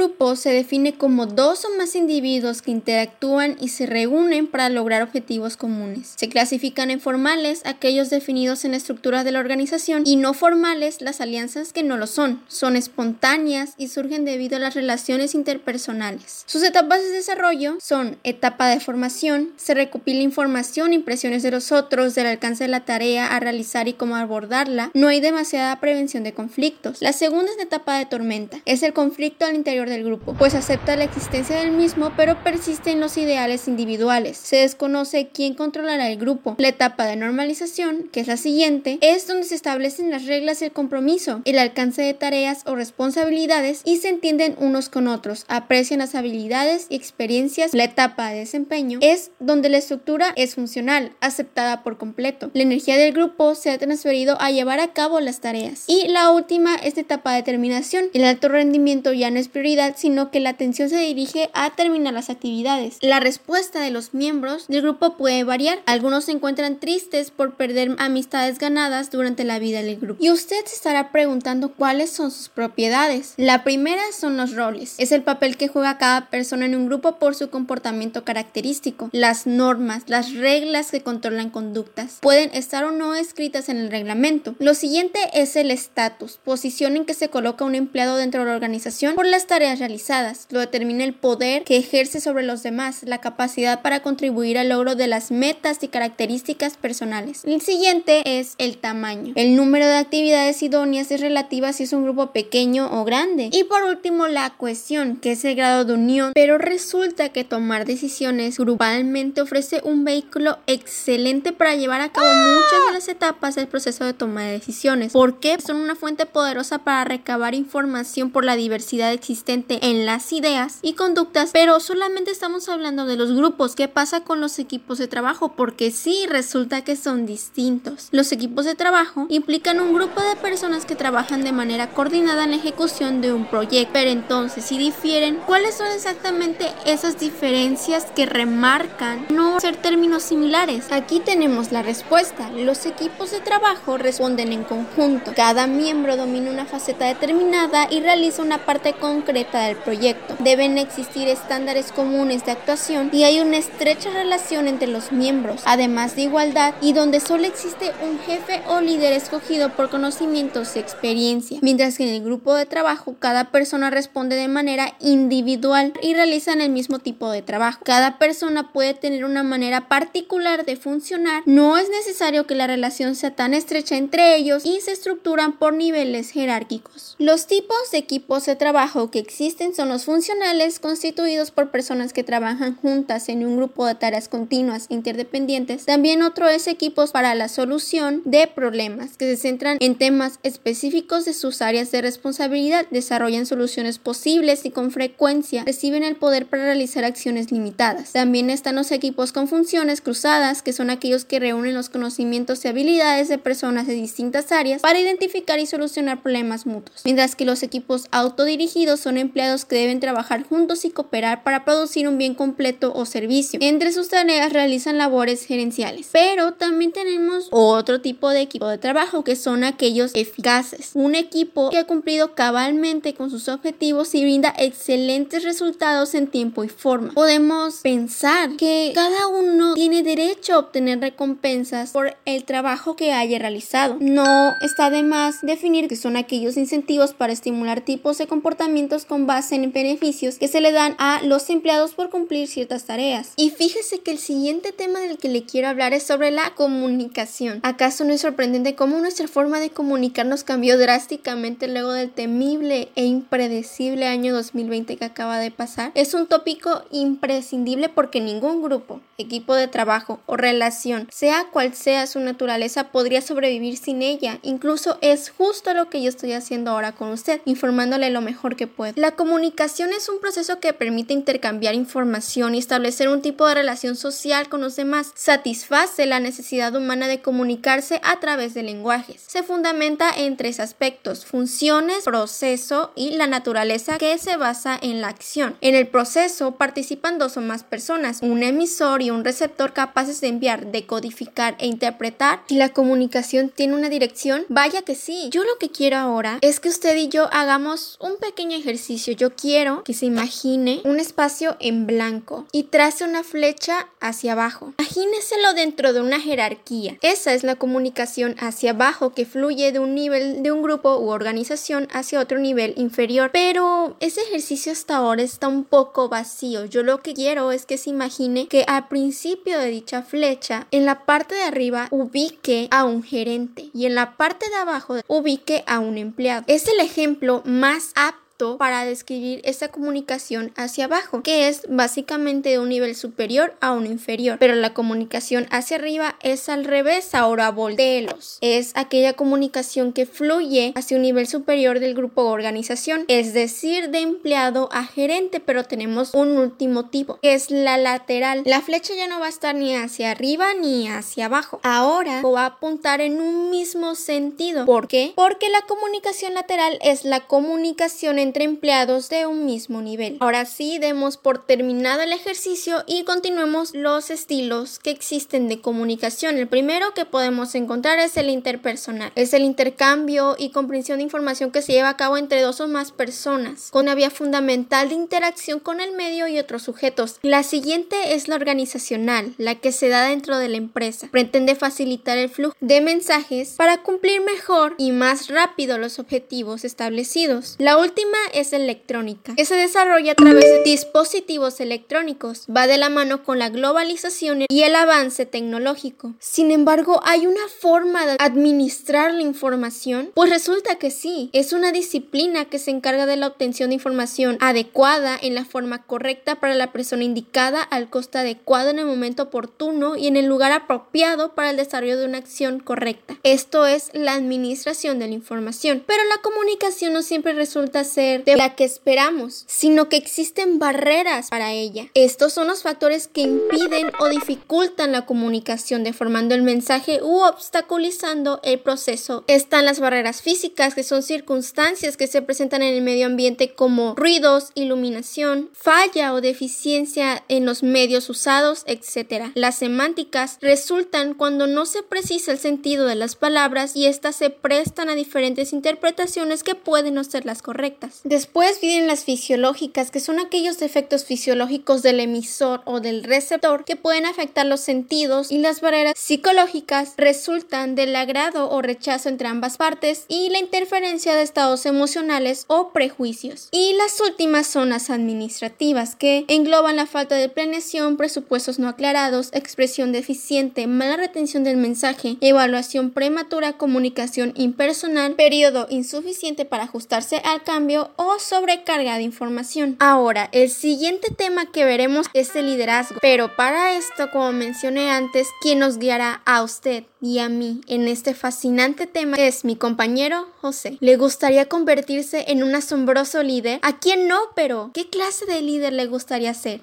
Grupo 0.02 0.36
se 0.36 0.52
define 0.52 0.96
como 0.96 1.28
dos 1.28 1.64
o 1.64 1.78
más 1.78 1.96
individuos 1.96 2.64
que 2.64 2.72
interactúan 2.72 3.56
y 3.62 3.68
se 3.68 3.86
reúnen 3.86 4.48
para 4.48 4.68
lograr 4.70 5.04
objetivos 5.04 5.58
comunes. 5.58 6.16
Se 6.16 6.28
clasifican 6.28 6.90
en 6.90 7.00
formales 7.00 7.62
aquellos 7.66 8.10
definidos 8.10 8.66
en 8.66 8.72
la 8.72 8.78
estructura 8.78 9.24
de 9.24 9.32
la 9.32 9.40
organización 9.40 10.02
y 10.08 10.16
no 10.16 10.34
formales 10.34 11.02
las 11.02 11.22
alianzas 11.22 11.72
que 11.72 11.84
no 11.84 11.98
lo 11.98 12.08
son. 12.08 12.42
Son 12.48 12.76
espontáneas 12.76 13.76
y 13.78 13.90
surgen 13.90 14.26
debido 14.26 14.56
a 14.56 14.60
las 14.60 14.74
relaciones 14.74 15.36
interpersonales. 15.36 16.46
Sus 16.48 16.64
etapas 16.64 17.04
de 17.04 17.12
desarrollo 17.12 17.78
son 17.80 18.18
etapa 18.24 18.70
de 18.70 18.80
formación, 18.80 19.52
se 19.56 19.76
recopila 19.76 20.22
información, 20.22 20.94
impresiones 20.94 21.44
de 21.44 21.52
los 21.52 21.72
otros, 21.72 22.16
del 22.16 22.26
alcance 22.26 22.64
de 22.64 22.70
la 22.70 22.86
tarea 22.86 23.28
a 23.28 23.40
realizar 23.40 23.88
y 23.88 23.94
cómo 23.94 24.16
abordarla. 24.16 24.90
No 24.96 25.10
hay 25.10 25.20
demasiada 25.20 25.80
prevención 25.80 26.24
de 26.24 26.34
conflictos. 26.34 27.02
La 27.02 27.14
segunda 27.14 27.52
es 27.52 27.58
la 27.58 27.64
etapa 27.64 28.00
de 28.00 28.08
tormenta. 28.08 28.58
Es 28.66 28.82
el 28.82 28.94
conflicto 28.94 29.46
al 29.46 29.54
interior 29.54 29.91
del 29.92 30.04
grupo, 30.04 30.34
pues 30.34 30.56
acepta 30.56 30.96
la 30.96 31.04
existencia 31.04 31.60
del 31.60 31.72
mismo, 31.72 32.12
pero 32.18 32.44
persiste 32.44 32.92
en 32.92 33.00
los 33.00 33.18
ideales 33.18 33.68
individuales. 33.68 34.38
Se 34.38 34.58
desconoce 34.58 35.30
quién 35.34 35.54
controlará 35.54 36.10
el 36.10 36.18
grupo. 36.18 36.56
La 36.58 36.70
etapa 36.70 37.06
de 37.06 37.16
normalización, 37.16 38.10
que 38.12 38.22
es 38.22 38.28
la 38.28 38.38
siguiente, 38.38 38.98
es 39.02 39.28
donde 39.28 39.46
se 39.46 39.56
establecen 39.56 40.10
las 40.10 40.26
reglas 40.26 40.62
y 40.62 40.66
el 40.66 40.72
compromiso, 40.72 41.42
el 41.46 41.60
alcance 41.60 42.02
de 42.02 42.14
tareas 42.14 42.64
o 42.66 42.76
responsabilidades 42.76 43.82
y 43.86 43.98
se 43.98 44.10
entienden 44.10 44.56
unos 44.60 44.90
con 44.90 45.08
otros, 45.08 45.46
aprecian 45.48 46.00
las 46.00 46.16
habilidades 46.16 46.88
y 46.90 46.96
experiencias. 46.96 47.74
La 47.74 47.84
etapa 47.84 48.30
de 48.30 48.40
desempeño 48.40 49.00
es 49.02 49.32
donde 49.40 49.70
la 49.70 49.78
estructura 49.78 50.34
es 50.36 50.56
funcional, 50.56 51.14
aceptada 51.20 51.84
por 51.84 51.98
completo. 51.98 52.52
La 52.54 52.64
energía 52.64 52.98
del 52.98 53.14
grupo 53.14 53.56
se 53.56 53.72
ha 53.72 53.78
transferido 53.78 54.40
a 54.40 54.52
llevar 54.52 54.80
a 54.80 54.94
cabo 54.94 55.20
las 55.20 55.42
tareas. 55.42 55.86
Y 55.88 56.08
la 56.08 56.32
última 56.32 56.76
es 56.76 56.96
la 56.96 57.02
etapa 57.02 57.34
de 57.34 57.44
terminación. 57.44 58.06
El 58.14 58.26
alto 58.26 58.50
rendimiento 58.50 59.14
ya 59.14 59.32
no 59.32 59.40
es 59.40 59.48
prioridad, 59.48 59.81
sino 59.96 60.32
que 60.32 60.40
la 60.40 60.52
atención 60.52 60.90
se 60.90 60.98
dirige 60.98 61.50
a 61.54 61.72
terminar 61.72 62.14
las 62.14 62.30
actividades. 62.30 62.98
La 63.02 63.20
respuesta 63.20 63.82
de 63.82 63.92
los 63.92 64.14
miembros 64.14 64.68
del 64.68 64.82
grupo 64.82 65.18
puede 65.18 65.44
variar. 65.44 65.80
Algunos 65.86 66.26
se 66.26 66.32
encuentran 66.32 66.80
tristes 66.80 67.32
por 67.32 67.56
perder 67.56 67.96
amistades 67.98 68.60
ganadas 68.60 69.12
durante 69.12 69.44
la 69.44 69.60
vida 69.60 69.82
del 69.82 70.00
grupo. 70.00 70.24
Y 70.24 70.32
usted 70.32 70.64
se 70.66 70.76
estará 70.76 71.12
preguntando 71.12 71.74
cuáles 71.74 72.12
son 72.12 72.32
sus 72.32 72.50
propiedades. 72.50 73.34
La 73.38 73.64
primera 73.64 74.02
son 74.18 74.38
los 74.38 74.56
roles. 74.56 74.96
Es 74.98 75.12
el 75.12 75.24
papel 75.24 75.58
que 75.58 75.68
juega 75.68 75.98
cada 75.98 76.30
persona 76.30 76.66
en 76.66 76.76
un 76.76 76.88
grupo 76.88 77.18
por 77.18 77.36
su 77.36 77.50
comportamiento 77.50 78.24
característico. 78.24 79.10
Las 79.12 79.48
normas, 79.48 80.04
las 80.08 80.34
reglas 80.34 80.92
que 80.92 81.02
controlan 81.02 81.50
conductas 81.50 82.20
pueden 82.22 82.54
estar 82.54 82.84
o 82.84 82.92
no 82.92 83.16
escritas 83.16 83.70
en 83.70 83.78
el 83.78 83.92
reglamento. 83.92 84.56
Lo 84.60 84.74
siguiente 84.74 85.20
es 85.34 85.56
el 85.56 85.72
estatus, 85.72 86.38
posición 86.44 86.96
en 86.96 87.06
que 87.06 87.14
se 87.14 87.30
coloca 87.30 87.66
un 87.66 87.76
empleado 87.76 88.18
dentro 88.18 88.42
de 88.42 88.50
la 88.50 88.56
organización 88.56 89.16
por 89.16 89.26
las 89.26 89.48
tareas 89.48 89.71
realizadas, 89.80 90.48
lo 90.50 90.60
determina 90.60 91.04
el 91.04 91.14
poder 91.14 91.64
que 91.64 91.78
ejerce 91.78 92.22
sobre 92.22 92.44
los 92.44 92.64
demás, 92.64 93.04
la 93.04 93.20
capacidad 93.20 93.82
para 93.82 94.02
contribuir 94.02 94.58
al 94.58 94.70
logro 94.70 94.96
de 94.96 95.08
las 95.08 95.32
metas 95.32 95.82
y 95.82 95.88
características 95.88 96.78
personales. 96.78 97.44
El 97.46 97.62
siguiente 97.62 98.22
es 98.40 98.56
el 98.58 98.78
tamaño. 98.78 99.34
El 99.36 99.56
número 99.56 99.86
de 99.86 99.98
actividades 99.98 100.62
idóneas 100.64 101.12
es 101.12 101.22
relativa 101.22 101.74
si 101.74 101.84
es 101.84 101.94
un 101.94 102.04
grupo 102.04 102.32
pequeño 102.32 102.90
o 102.92 103.04
grande. 103.04 103.50
Y 103.52 103.64
por 103.64 103.84
último, 103.84 104.28
la 104.28 104.52
cohesión, 104.52 105.18
que 105.18 105.34
es 105.34 105.46
el 105.46 105.56
grado 105.56 105.86
de 105.86 105.94
unión, 105.94 106.32
pero 106.34 106.58
resulta 106.58 107.30
que 107.30 107.44
tomar 107.44 107.86
decisiones 107.86 108.58
grupalmente 108.58 109.42
ofrece 109.42 109.82
un 109.84 110.04
vehículo 110.04 110.60
excelente 110.68 111.52
para 111.52 111.76
llevar 111.76 112.02
a 112.02 112.12
cabo 112.12 112.28
muchas 112.28 112.88
de 112.88 112.94
las 112.94 113.08
etapas 113.08 113.56
del 113.56 113.68
proceso 113.68 114.06
de 114.06 114.14
toma 114.14 114.44
de 114.44 114.52
decisiones, 114.52 115.14
porque 115.14 115.58
son 115.60 115.78
una 115.78 115.96
fuente 115.96 116.26
poderosa 116.26 116.80
para 116.80 117.04
recabar 117.04 117.56
información 117.56 118.32
por 118.32 118.46
la 118.46 118.56
diversidad 118.56 119.12
existente 119.12 119.61
en 119.70 120.06
las 120.06 120.34
ideas 120.34 120.80
y 120.82 120.94
conductas, 120.94 121.52
pero 121.54 121.80
solamente 121.80 122.32
estamos 122.32 122.70
hablando 122.70 123.06
de 123.06 123.16
los 123.16 123.32
grupos. 123.32 123.76
¿Qué 123.76 123.88
pasa 123.88 124.24
con 124.24 124.42
los 124.42 124.60
equipos 124.60 124.98
de 124.98 125.08
trabajo? 125.08 125.54
Porque 125.54 125.92
sí, 125.92 126.26
resulta 126.28 126.84
que 126.84 126.96
son 126.96 127.26
distintos. 127.26 128.08
Los 128.12 128.32
equipos 128.32 128.66
de 128.66 128.76
trabajo 128.76 129.28
implican 129.30 129.80
un 129.80 129.94
grupo 129.94 130.22
de 130.22 130.36
personas 130.38 130.86
que 130.86 130.96
trabajan 130.96 131.44
de 131.44 131.52
manera 131.52 131.92
coordinada 131.92 132.44
en 132.44 132.52
la 132.52 132.58
ejecución 132.58 133.22
de 133.22 133.34
un 133.34 133.46
proyecto. 133.46 133.92
Pero 133.94 134.12
entonces, 134.12 134.66
si 134.66 134.78
difieren, 134.78 135.40
¿cuáles 135.46 135.76
son 135.76 135.88
exactamente 135.88 136.68
esas 136.86 137.20
diferencias 137.20 138.06
que 138.16 138.26
remarcan 138.26 139.26
no 139.30 139.60
ser 139.60 139.78
términos 139.78 140.24
similares? 140.24 140.92
Aquí 140.92 141.20
tenemos 141.20 141.72
la 141.72 141.84
respuesta. 141.84 142.50
Los 142.52 142.86
equipos 142.86 143.32
de 143.32 143.40
trabajo 143.40 143.98
responden 143.98 144.54
en 144.54 144.64
conjunto. 144.64 145.34
Cada 145.36 145.68
miembro 145.68 146.18
domina 146.18 146.52
una 146.52 146.66
faceta 146.66 147.06
determinada 147.06 147.88
y 147.90 148.00
realiza 148.00 148.42
una 148.42 148.66
parte 148.66 148.94
concreta 148.94 149.51
de 149.60 149.66
al 149.66 149.76
proyecto. 149.76 150.36
Deben 150.40 150.78
existir 150.78 151.28
estándares 151.28 151.92
comunes 151.92 152.46
de 152.46 152.52
actuación 152.52 153.10
y 153.12 153.24
hay 153.24 153.40
una 153.40 153.58
estrecha 153.58 154.10
relación 154.10 154.68
entre 154.68 154.88
los 154.88 155.12
miembros, 155.12 155.62
además 155.66 156.16
de 156.16 156.24
igualdad 156.24 156.74
y 156.82 156.94
donde 156.94 157.20
solo 157.20 157.46
existe 157.46 157.92
un 158.04 158.20
jefe 158.20 158.62
o 158.68 158.82
líder 158.82 159.14
escogido 159.14 159.70
por 159.76 159.90
conocimientos 159.90 160.76
y 160.76 160.80
experiencia, 160.80 161.60
mientras 161.62 161.98
que 161.98 162.08
en 162.08 162.16
el 162.16 162.24
grupo 162.24 162.56
de 162.56 162.66
trabajo 162.66 163.16
cada 163.20 163.52
persona 163.52 163.90
responde 163.90 164.36
de 164.36 164.48
manera 164.48 164.96
individual 165.00 165.94
y 166.02 166.14
realizan 166.14 166.62
el 166.62 166.72
mismo 166.72 167.00
tipo 167.00 167.30
de 167.30 167.42
trabajo. 167.42 167.82
Cada 167.84 168.18
persona 168.18 168.72
puede 168.72 168.94
tener 168.94 169.26
una 169.26 169.44
manera 169.44 169.88
particular 169.88 170.66
de 170.66 170.78
funcionar, 170.78 171.44
no 171.46 171.78
es 171.78 171.90
necesario 171.90 172.48
que 172.48 172.56
la 172.56 172.68
relación 172.68 173.16
sea 173.16 173.36
tan 173.36 173.54
estrecha 173.54 173.98
entre 173.98 174.36
ellos 174.36 174.66
y 174.66 174.80
se 174.82 174.92
estructuran 174.92 175.58
por 175.58 175.74
niveles 175.74 176.32
jerárquicos. 176.32 177.16
Los 177.18 177.48
tipos 177.48 177.78
de 177.92 177.98
equipos 177.98 178.46
de 178.46 178.56
trabajo 178.56 179.12
que 179.12 179.20
existen 179.20 179.41
son 179.76 179.90
los 179.90 180.06
funcionales, 180.06 180.80
constituidos 180.80 181.50
por 181.50 181.72
personas 181.72 182.14
que 182.14 182.24
trabajan 182.24 182.76
juntas 182.76 183.28
en 183.28 183.44
un 183.46 183.58
grupo 183.58 183.88
de 183.88 183.96
tareas 183.96 184.30
continuas 184.30 184.86
interdependientes. 184.90 185.86
También 185.86 186.22
otro 186.22 186.48
es 186.48 186.68
equipos 186.68 187.12
para 187.12 187.34
la 187.34 187.48
solución 187.48 188.22
de 188.24 188.46
problemas, 188.48 189.18
que 189.18 189.26
se 189.26 189.42
centran 189.42 189.78
en 189.80 189.98
temas 189.98 190.40
específicos 190.44 191.26
de 191.26 191.34
sus 191.34 191.64
áreas 191.64 191.92
de 191.92 192.02
responsabilidad, 192.02 192.86
desarrollan 192.92 193.48
soluciones 193.48 193.98
posibles 193.98 194.64
y 194.66 194.70
con 194.70 194.92
frecuencia 194.92 195.64
reciben 195.66 196.04
el 196.04 196.18
poder 196.18 196.46
para 196.46 196.66
realizar 196.66 197.04
acciones 197.04 197.52
limitadas. 197.52 198.12
También 198.12 198.52
están 198.52 198.76
los 198.76 198.92
equipos 198.92 199.32
con 199.32 199.48
funciones 199.48 200.02
cruzadas, 200.02 200.62
que 200.62 200.74
son 200.74 200.92
aquellos 200.92 201.26
que 201.26 201.40
reúnen 201.40 201.74
los 201.74 201.90
conocimientos 201.90 202.64
y 202.64 202.68
habilidades 202.68 203.28
de 203.28 203.40
personas 203.40 203.88
de 203.88 203.94
distintas 203.94 204.52
áreas 204.52 204.82
para 204.82 205.00
identificar 205.00 205.60
y 205.60 205.66
solucionar 205.66 206.22
problemas 206.22 206.68
mutuos, 206.68 207.02
mientras 207.06 207.36
que 207.36 207.46
los 207.46 207.64
equipos 207.64 208.06
autodirigidos 208.12 209.00
son 209.00 209.18
empleados 209.22 209.66
que 209.66 209.76
deben 209.76 210.00
trabajar 210.00 210.44
juntos 210.44 210.86
y 210.86 210.90
cooperar 210.90 211.44
para 211.44 211.64
producir 211.64 212.08
un 212.08 212.18
bien 212.18 212.34
completo 212.34 212.92
o 212.94 213.06
servicio. 213.06 213.60
Entre 213.62 213.92
sus 213.92 214.10
tareas 214.10 214.52
realizan 214.52 214.98
labores 214.98 215.46
gerenciales. 215.46 216.10
Pero 216.12 216.54
también 216.54 216.92
tenemos 216.92 217.48
otro 217.52 218.02
tipo 218.02 218.30
de 218.30 218.42
equipo 218.42 218.68
de 218.68 218.78
trabajo 218.78 219.24
que 219.24 219.36
son 219.36 219.64
aquellos 219.64 220.12
eficaces. 220.16 220.92
Un 220.94 221.16
equipo 221.16 221.70
que 221.70 221.78
ha 221.78 221.86
cumplido 221.86 222.36
cabalmente 222.36 223.14
con 223.14 223.30
sus 223.30 223.48
objetivos 223.48 224.14
y 224.16 224.24
brinda 224.24 224.54
excelentes 224.58 225.44
resultados 225.44 226.14
en 226.16 226.28
tiempo 226.28 226.64
y 226.64 226.70
forma. 226.70 227.14
Podemos 227.14 227.76
pensar 227.82 228.58
que 228.58 228.92
cada 228.94 229.28
uno 229.28 229.74
tiene 229.74 230.04
derecho 230.04 230.54
a 230.54 230.60
obtener 230.60 231.00
recompensas 231.00 231.92
por 231.92 232.16
el 232.26 232.44
trabajo 232.44 232.96
que 232.96 233.14
haya 233.14 233.40
realizado. 233.40 233.98
No 234.00 234.54
está 234.62 234.90
de 234.90 235.04
más 235.04 235.42
definir 235.42 235.88
que 235.88 235.96
son 235.96 236.18
aquellos 236.18 236.58
incentivos 236.58 237.14
para 237.14 237.34
estimular 237.34 237.82
tipos 237.82 238.18
de 238.18 238.28
comportamientos 238.28 239.06
con 239.12 239.28
base 239.28 239.56
en 239.56 239.74
beneficios 239.74 240.38
que 240.38 240.48
se 240.48 240.62
le 240.62 240.72
dan 240.72 240.96
a 240.98 241.20
los 241.24 241.50
empleados 241.50 241.96
por 241.96 242.10
cumplir 242.10 242.48
ciertas 242.48 242.86
tareas. 242.86 243.34
Y 243.36 243.50
fíjese 243.50 244.00
que 244.00 244.12
el 244.12 244.20
siguiente 244.20 244.72
tema 244.72 245.02
del 245.02 245.18
que 245.18 245.28
le 245.28 245.44
quiero 245.44 245.68
hablar 245.68 245.92
es 245.92 246.04
sobre 246.04 246.32
la 246.32 246.52
comunicación. 246.56 247.60
¿Acaso 247.62 248.06
no 248.06 248.14
es 248.14 248.22
sorprendente 248.22 248.74
cómo 248.74 248.98
nuestra 249.00 249.28
forma 249.28 249.60
de 249.60 249.70
comunicarnos 249.70 250.46
cambió 250.46 250.78
drásticamente 250.78 251.68
luego 251.68 251.92
del 251.92 252.10
temible 252.10 252.88
e 252.96 253.04
impredecible 253.04 254.08
año 254.08 254.34
2020 254.34 254.96
que 254.96 255.04
acaba 255.04 255.40
de 255.40 255.52
pasar? 255.52 255.92
Es 255.94 256.14
un 256.14 256.28
tópico 256.28 256.84
imprescindible 256.90 257.90
porque 257.90 258.22
ningún 258.22 258.62
grupo, 258.62 259.02
equipo 259.18 259.56
de 259.56 259.68
trabajo 259.68 260.22
o 260.26 260.38
relación, 260.38 261.10
sea 261.12 261.48
cual 261.52 261.76
sea 261.76 262.08
su 262.08 262.22
naturaleza, 262.22 262.94
podría 262.94 263.22
sobrevivir 263.22 263.76
sin 263.76 264.04
ella. 264.04 264.40
Incluso 264.42 264.98
es 265.02 265.32
justo 265.32 265.74
lo 265.74 265.90
que 265.90 266.02
yo 266.02 266.08
estoy 266.08 266.32
haciendo 266.32 266.72
ahora 266.72 266.94
con 266.94 267.10
usted, 267.10 267.42
informándole 267.44 268.10
lo 268.10 268.22
mejor 268.22 268.56
que 268.56 268.68
puedo. 268.68 269.01
La 269.02 269.16
comunicación 269.16 269.94
es 269.94 270.10
un 270.10 270.20
proceso 270.20 270.60
que 270.60 270.74
permite 270.74 271.12
intercambiar 271.12 271.74
información 271.74 272.54
y 272.54 272.60
establecer 272.60 273.10
un 273.10 273.24
tipo 273.24 273.48
de 273.48 273.56
relación 273.56 273.96
social 273.96 274.48
con 274.48 274.62
los 274.62 274.76
demás. 274.76 275.12
Satisface 275.16 276.06
la 276.06 276.20
necesidad 276.20 276.76
humana 276.76 277.08
de 277.08 277.20
comunicarse 277.20 278.00
a 278.04 278.20
través 278.20 278.54
de 278.54 278.62
lenguajes. 278.62 279.24
Se 279.26 279.42
fundamenta 279.42 280.12
en 280.16 280.38
tres 280.38 280.60
aspectos, 280.60 281.26
funciones, 281.26 282.04
proceso 282.04 282.92
y 282.96 283.16
la 283.16 283.26
naturaleza 283.26 283.98
que 283.98 284.20
se 284.20 284.38
basa 284.38 284.78
en 284.80 285.02
la 285.02 285.08
acción. 285.08 285.58
En 285.62 285.74
el 285.74 285.88
proceso 285.88 286.52
participan 286.58 287.18
dos 287.18 287.38
o 287.38 287.42
más 287.42 287.64
personas, 287.64 288.20
un 288.22 288.44
emisor 288.44 289.02
y 289.02 289.10
un 289.10 289.26
receptor 289.26 289.74
capaces 289.74 290.22
de 290.22 290.28
enviar, 290.28 290.68
decodificar 290.68 291.56
e 291.58 291.66
interpretar. 291.66 292.44
Y 292.50 292.58
la 292.58 292.70
comunicación 292.70 293.50
tiene 293.50 293.74
una 293.74 293.90
dirección, 293.90 294.46
vaya 294.48 294.84
que 294.84 294.94
sí. 294.94 295.30
Yo 295.32 295.44
lo 295.44 295.58
que 295.60 295.72
quiero 295.72 295.98
ahora 295.98 296.38
es 296.42 296.60
que 296.60 296.70
usted 296.70 296.96
y 296.98 297.08
yo 297.08 297.28
hagamos 297.32 297.98
un 298.00 298.18
pequeño 298.18 298.56
ejercicio. 298.56 298.91
Yo 298.98 299.36
quiero 299.36 299.84
que 299.84 299.94
se 299.94 300.06
imagine 300.06 300.82
un 300.84 301.00
espacio 301.00 301.56
en 301.60 301.88
blanco 301.88 302.46
y 302.52 302.64
trace 302.64 303.06
una 303.06 303.24
flecha 303.24 303.88
hacia 304.02 304.34
abajo. 304.34 304.74
Imagíneselo 304.80 305.54
dentro 305.54 305.94
de 305.94 306.02
una 306.02 306.20
jerarquía. 306.20 306.98
Esa 307.02 307.34
es 307.34 307.44
la 307.44 307.56
comunicación 307.56 308.36
hacia 308.40 308.72
abajo 308.72 309.14
que 309.14 309.26
fluye 309.26 309.72
de 309.72 309.80
un 309.80 309.96
nivel 309.96 310.44
de 310.44 310.52
un 310.52 310.62
grupo 310.62 310.98
u 310.98 311.10
organización 311.10 311.88
hacia 311.92 312.20
otro 312.20 312.38
nivel 312.40 312.74
inferior. 312.76 313.30
Pero 313.32 313.96
ese 314.02 314.22
ejercicio 314.22 314.74
hasta 314.74 314.98
ahora 314.98 315.22
está 315.22 315.48
un 315.48 315.64
poco 315.64 316.10
vacío. 316.10 316.66
Yo 316.66 316.84
lo 316.84 317.02
que 317.02 317.14
quiero 317.14 317.54
es 317.54 317.66
que 317.66 317.78
se 317.78 317.90
imagine 317.90 318.48
que 318.48 318.66
al 318.68 318.90
principio 318.90 319.58
de 319.60 319.68
dicha 319.68 320.02
flecha, 320.02 320.68
en 320.72 320.86
la 320.86 321.06
parte 321.06 321.36
de 321.36 321.44
arriba 321.44 321.88
ubique 321.92 322.68
a 322.72 322.84
un 322.84 323.04
gerente 323.04 323.70
y 323.74 323.86
en 323.86 323.96
la 323.96 324.18
parte 324.18 324.50
de 324.50 324.56
abajo 324.56 324.98
ubique 325.08 325.64
a 325.66 325.80
un 325.80 325.98
empleado. 325.98 326.44
Es 326.48 326.68
el 326.68 326.80
ejemplo 326.82 327.42
más 327.46 327.92
apto 327.96 328.31
para 328.58 328.86
describir 328.86 329.42
esta 329.44 329.70
comunicación 329.70 330.52
hacia 330.56 330.86
abajo, 330.86 331.22
que 331.22 331.48
es 331.48 331.64
básicamente 331.70 332.50
de 332.50 332.60
un 332.60 332.70
nivel 332.70 332.96
superior 332.96 333.56
a 333.62 333.74
uno 333.74 333.88
inferior. 333.88 334.38
Pero 334.40 334.56
la 334.56 334.74
comunicación 334.74 335.48
hacia 335.52 335.78
arriba 335.78 336.16
es 336.22 336.50
al 336.50 336.66
revés, 336.66 337.14
ahora 337.14 337.52
volteelos. 337.52 338.38
Es 338.42 338.72
aquella 338.76 339.14
comunicación 339.14 339.94
que 339.94 340.06
fluye 340.06 340.74
hacia 340.76 340.98
un 340.98 341.04
nivel 341.04 341.28
superior 341.28 341.80
del 341.80 341.94
grupo 341.94 342.24
o 342.24 342.32
organización, 342.32 343.06
es 343.08 343.34
decir, 343.34 343.90
de 343.90 344.00
empleado 344.00 344.70
a 344.72 344.84
gerente, 344.84 345.40
pero 345.40 345.64
tenemos 345.64 346.14
un 346.14 346.38
último 346.38 346.90
tipo, 346.90 347.20
que 347.22 347.34
es 347.34 347.52
la 347.52 347.78
lateral. 347.78 348.44
La 348.46 348.62
flecha 348.62 348.94
ya 348.96 349.08
no 349.08 349.20
va 349.20 349.28
a 349.28 349.30
estar 349.30 349.56
ni 349.56 349.76
hacia 349.76 350.12
arriba 350.12 350.54
ni 350.54 350.88
hacia 350.88 351.26
abajo. 351.26 351.60
Ahora 351.64 352.22
va 352.22 352.44
a 352.44 352.46
apuntar 352.48 353.02
en 353.02 353.22
un 353.22 353.52
mismo 353.52 353.96
sentido. 353.96 354.66
¿Por 354.66 354.88
qué? 354.88 355.14
Porque 355.16 355.50
la 355.50 355.62
comunicación 355.62 356.34
lateral 356.34 356.78
es 356.82 357.06
la 357.06 357.28
comunicación 357.28 358.20
entre 358.20 358.31
entre 358.32 358.46
empleados 358.46 359.10
de 359.10 359.26
un 359.26 359.46
mismo 359.46 359.82
nivel. 359.82 360.16
Ahora 360.22 360.46
sí, 360.46 360.80
demos 360.80 361.18
por 361.18 361.46
terminado 361.46 362.02
el 362.02 362.14
ejercicio 362.14 362.82
y 362.88 363.04
continuemos 363.04 363.76
los 363.76 364.10
estilos 364.10 364.80
que 364.80 364.90
existen 364.90 365.50
de 365.50 365.60
comunicación. 365.60 366.38
El 366.38 366.48
primero 366.48 366.94
que 366.94 367.04
podemos 367.04 367.56
encontrar 367.56 368.00
es 368.00 368.16
el 368.16 368.30
interpersonal. 368.30 369.12
Es 369.16 369.34
el 369.34 369.44
intercambio 369.44 370.38
y 370.40 370.52
comprensión 370.52 371.00
de 371.00 371.04
información 371.04 371.52
que 371.52 371.62
se 371.62 371.74
lleva 371.74 371.90
a 371.90 371.98
cabo 371.98 372.16
entre 372.16 372.40
dos 372.40 372.62
o 372.62 372.70
más 372.70 372.94
personas, 372.94 373.70
con 373.70 373.82
una 373.82 373.96
vía 373.96 374.10
fundamental 374.10 374.88
de 374.88 374.96
interacción 374.96 375.60
con 375.60 375.82
el 375.82 375.92
medio 375.92 376.30
y 376.30 376.40
otros 376.40 376.64
sujetos. 376.64 377.20
La 377.24 377.44
siguiente 377.44 378.14
es 378.14 378.30
la 378.30 378.36
organizacional, 378.36 379.34
la 379.40 379.56
que 379.56 379.74
se 379.74 379.90
da 379.90 380.08
dentro 380.08 380.38
de 380.38 380.48
la 380.48 380.56
empresa. 380.56 381.10
Pretende 381.12 381.56
facilitar 381.56 382.18
el 382.18 382.30
flujo 382.30 382.56
de 382.62 382.80
mensajes 382.80 383.56
para 383.58 383.84
cumplir 383.84 384.22
mejor 384.22 384.76
y 384.78 384.94
más 384.94 385.28
rápido 385.28 385.78
los 385.78 386.00
objetivos 386.00 386.64
establecidos. 386.64 387.58
La 387.58 387.78
última 387.78 388.21
es 388.34 388.54
electrónica, 388.54 389.36
que 389.36 389.46
se 389.46 389.56
desarrolla 389.56 390.14
a 390.14 390.16
través 390.16 390.46
de 390.46 390.64
dispositivos 390.64 391.60
electrónicos. 391.60 392.46
Va 392.56 392.68
de 392.68 392.78
la 392.78 392.90
mano 392.90 393.24
con 393.24 393.40
la 393.40 393.50
globalización 393.50 394.46
y 394.50 394.64
el 394.64 394.76
avance 394.76 395.26
tecnológico. 395.26 396.14
Sin 396.20 396.52
embargo, 396.52 397.02
¿hay 397.04 397.28
una 397.28 397.48
forma 397.60 398.06
de 398.06 398.16
administrar 398.20 399.14
la 399.14 399.22
información? 399.22 400.12
Pues 400.14 400.30
resulta 400.30 400.76
que 400.76 400.92
sí, 400.92 401.30
es 401.34 401.54
una 401.54 401.72
disciplina 401.72 402.46
que 402.46 402.60
se 402.60 402.72
encarga 402.72 403.06
de 403.06 403.18
la 403.18 403.28
obtención 403.28 403.70
de 403.70 403.76
información 403.76 404.38
adecuada 404.40 405.18
en 405.22 405.36
la 405.36 405.46
forma 405.46 405.84
correcta 405.86 406.40
para 406.40 406.56
la 406.56 406.72
persona 406.72 407.04
indicada 407.04 407.62
al 407.62 407.90
costo 407.90 408.20
adecuado 408.20 408.70
en 408.70 408.80
el 408.80 408.86
momento 408.86 409.24
oportuno 409.24 409.96
y 409.96 410.08
en 410.08 410.18
el 410.18 410.26
lugar 410.26 410.52
apropiado 410.52 411.34
para 411.36 411.52
el 411.52 411.58
desarrollo 411.58 411.98
de 411.98 412.06
una 412.06 412.18
acción 412.18 412.60
correcta. 412.60 413.18
Esto 413.24 413.66
es 413.66 413.90
la 413.94 414.14
administración 414.14 415.00
de 415.00 415.08
la 415.08 415.14
información. 415.14 415.84
Pero 415.86 416.04
la 416.06 416.22
comunicación 416.22 416.94
no 416.94 417.02
siempre 417.02 417.34
resulta 417.34 417.84
ser 417.84 418.01
de 418.02 418.36
la 418.36 418.56
que 418.56 418.64
esperamos, 418.64 419.46
sino 419.48 419.90
que 419.90 419.98
existen 419.98 420.60
barreras 420.60 421.30
para 421.30 421.54
ella. 421.54 421.88
Estos 421.94 422.34
son 422.34 422.48
los 422.48 422.64
factores 422.64 423.08
que 423.08 423.22
impiden 423.22 423.92
o 424.00 424.10
dificultan 424.10 424.92
la 424.92 425.06
comunicación, 425.06 425.84
deformando 425.84 426.36
el 426.36 426.42
mensaje 426.42 427.02
u 427.02 427.22
obstaculizando 427.22 428.40
el 428.44 428.60
proceso. 428.60 429.24
Están 429.28 429.66
las 429.66 429.80
barreras 429.80 430.22
físicas, 430.22 430.76
que 430.76 430.84
son 430.84 431.04
circunstancias 431.04 431.98
que 431.98 432.08
se 432.08 432.22
presentan 432.22 432.62
en 432.62 432.76
el 432.76 432.82
medio 432.82 433.06
ambiente 433.06 433.54
como 433.54 433.96
ruidos, 433.96 434.52
iluminación, 434.56 435.50
falla 435.54 436.14
o 436.14 436.22
deficiencia 436.22 437.24
en 437.28 437.46
los 437.46 437.64
medios 437.64 438.10
usados, 438.10 438.64
etc. 438.68 439.32
Las 439.36 439.58
semánticas 439.58 440.38
resultan 440.42 441.14
cuando 441.14 441.48
no 441.48 441.66
se 441.66 441.84
precisa 441.84 442.32
el 442.32 442.40
sentido 442.40 442.86
de 442.86 442.96
las 442.96 443.16
palabras 443.16 443.76
y 443.76 443.86
éstas 443.86 444.16
se 444.16 444.30
prestan 444.30 444.90
a 444.90 444.96
diferentes 444.96 445.54
interpretaciones 445.54 446.44
que 446.44 446.56
pueden 446.56 446.96
no 446.96 447.04
ser 447.04 447.26
las 447.26 447.42
correctas. 447.42 447.91
Después 448.04 448.60
vienen 448.62 448.88
las 448.88 449.04
fisiológicas, 449.04 449.92
que 449.92 450.00
son 450.00 450.20
aquellos 450.20 450.60
defectos 450.60 451.06
fisiológicos 451.06 451.82
del 451.82 452.00
emisor 452.00 452.62
o 452.66 452.80
del 452.80 453.04
receptor 453.04 453.66
que 453.66 453.76
pueden 453.76 454.06
afectar 454.06 454.46
los 454.46 454.62
sentidos 454.62 455.32
y 455.32 455.38
las 455.38 455.62
barreras 455.62 455.98
psicológicas 455.98 456.94
resultan 456.98 457.76
del 457.76 457.96
agrado 457.96 458.50
o 458.50 458.62
rechazo 458.62 459.10
entre 459.10 459.28
ambas 459.28 459.58
partes 459.58 460.06
y 460.08 460.30
la 460.30 460.40
interferencia 460.40 461.16
de 461.16 461.22
estados 461.22 461.66
emocionales 461.66 462.46
o 462.48 462.72
prejuicios. 462.72 463.50
Y 463.52 463.74
las 463.74 464.00
últimas 464.02 464.48
son 464.48 464.70
las 464.70 464.90
administrativas, 464.90 465.96
que 465.96 466.26
engloban 466.28 466.76
la 466.76 466.86
falta 466.86 467.16
de 467.16 467.30
planeación, 467.30 467.98
presupuestos 467.98 468.60
no 468.60 468.68
aclarados, 468.68 469.30
expresión 469.34 469.92
deficiente, 469.92 470.68
mala 470.68 470.98
retención 470.98 471.44
del 471.44 471.58
mensaje, 471.58 472.18
evaluación 472.22 472.92
prematura, 472.92 473.54
comunicación 473.54 474.34
impersonal, 474.36 475.16
periodo 475.16 475.68
insuficiente 475.70 476.46
para 476.46 476.64
ajustarse 476.64 477.22
al 477.24 477.44
cambio 477.44 477.81
o 477.96 478.20
sobrecarga 478.20 478.98
de 478.98 479.04
información. 479.04 479.76
Ahora, 479.80 480.30
el 480.32 480.50
siguiente 480.50 481.10
tema 481.12 481.52
que 481.52 481.66
veremos 481.66 482.08
es 482.14 482.36
el 482.36 482.46
liderazgo, 482.46 483.00
pero 483.02 483.36
para 483.36 483.78
esto, 483.78 484.10
como 484.12 484.32
mencioné 484.32 484.92
antes, 484.92 485.28
quien 485.42 485.60
nos 485.60 485.78
guiará 485.78 486.22
a 486.26 486.44
usted 486.44 486.84
y 487.02 487.20
a 487.20 487.30
mí 487.30 487.62
en 487.68 487.88
este 487.88 488.14
fascinante 488.14 488.88
tema 488.88 489.18
es 489.18 489.44
mi 489.46 489.56
compañero 489.56 490.28
José. 490.42 490.78
¿Le 490.80 490.98
gustaría 490.98 491.50
convertirse 491.50 492.26
en 492.28 492.44
un 492.44 492.56
asombroso 492.56 493.24
líder? 493.24 493.60
¿A 493.64 493.80
quién 493.80 494.08
no? 494.08 494.20
Pero, 494.36 494.72
¿qué 494.74 494.90
clase 494.90 495.26
de 495.26 495.42
líder 495.42 495.74
le 495.74 495.88
gustaría 495.88 496.34
ser? 496.34 496.62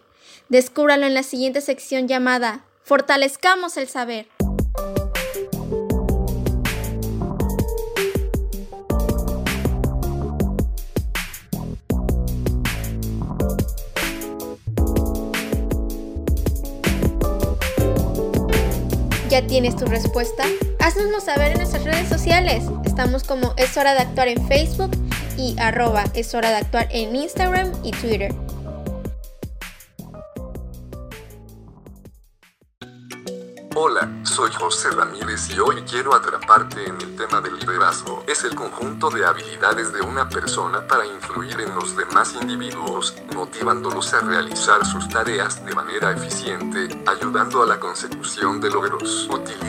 Descúbralo 0.49 1.07
en 1.07 1.15
la 1.15 1.23
siguiente 1.23 1.61
sección 1.61 2.09
llamada 2.09 2.65
Fortalezcamos 2.89 3.77
el 3.77 3.87
saber. 3.87 4.29
¿Ya 19.39 19.47
tienes 19.47 19.77
tu 19.77 19.87
respuesta? 19.87 20.43
Haznoslo 20.81 21.21
saber 21.21 21.53
en 21.53 21.59
nuestras 21.59 21.85
redes 21.85 22.09
sociales. 22.09 22.65
Estamos 22.85 23.23
como 23.23 23.55
Es 23.57 23.77
Hora 23.77 23.95
de 23.95 24.01
Actuar 24.01 24.27
en 24.27 24.45
Facebook 24.49 24.91
y 25.37 25.55
arroba 25.61 26.03
Es 26.13 26.35
Hora 26.35 26.51
de 26.51 26.57
Actuar 26.57 26.89
en 26.91 27.15
Instagram 27.15 27.71
y 27.85 27.93
Twitter. 27.93 28.35
Hola, 33.77 34.11
soy 34.39 34.53
José 34.53 34.93
Ramírez 34.93 35.51
y 35.51 35.59
hoy 35.59 35.83
quiero 35.83 36.15
atraparte 36.15 36.85
en 36.87 36.95
el 37.01 37.17
tema 37.17 37.41
del 37.41 37.59
liderazgo. 37.59 38.23
Es 38.29 38.45
el 38.45 38.55
conjunto 38.55 39.11
de 39.11 39.27
habilidades 39.27 39.93
de 39.93 40.01
una 40.01 40.29
persona 40.29 40.87
para 40.87 41.05
influir 41.05 41.61
en 41.61 41.75
los 41.75 41.97
demás 41.97 42.37
individuos, 42.41 43.17
motivándolos 43.35 44.15
a 44.15 44.21
realizar 44.21 44.87
sus 44.87 45.09
tareas 45.09 45.65
de 45.67 45.75
manera 45.75 46.13
eficiente, 46.13 46.89
ayudando 47.05 47.65
a 47.65 47.67
la 47.67 47.81
consecución 47.81 48.61
de 48.61 48.71
logros. 48.71 49.27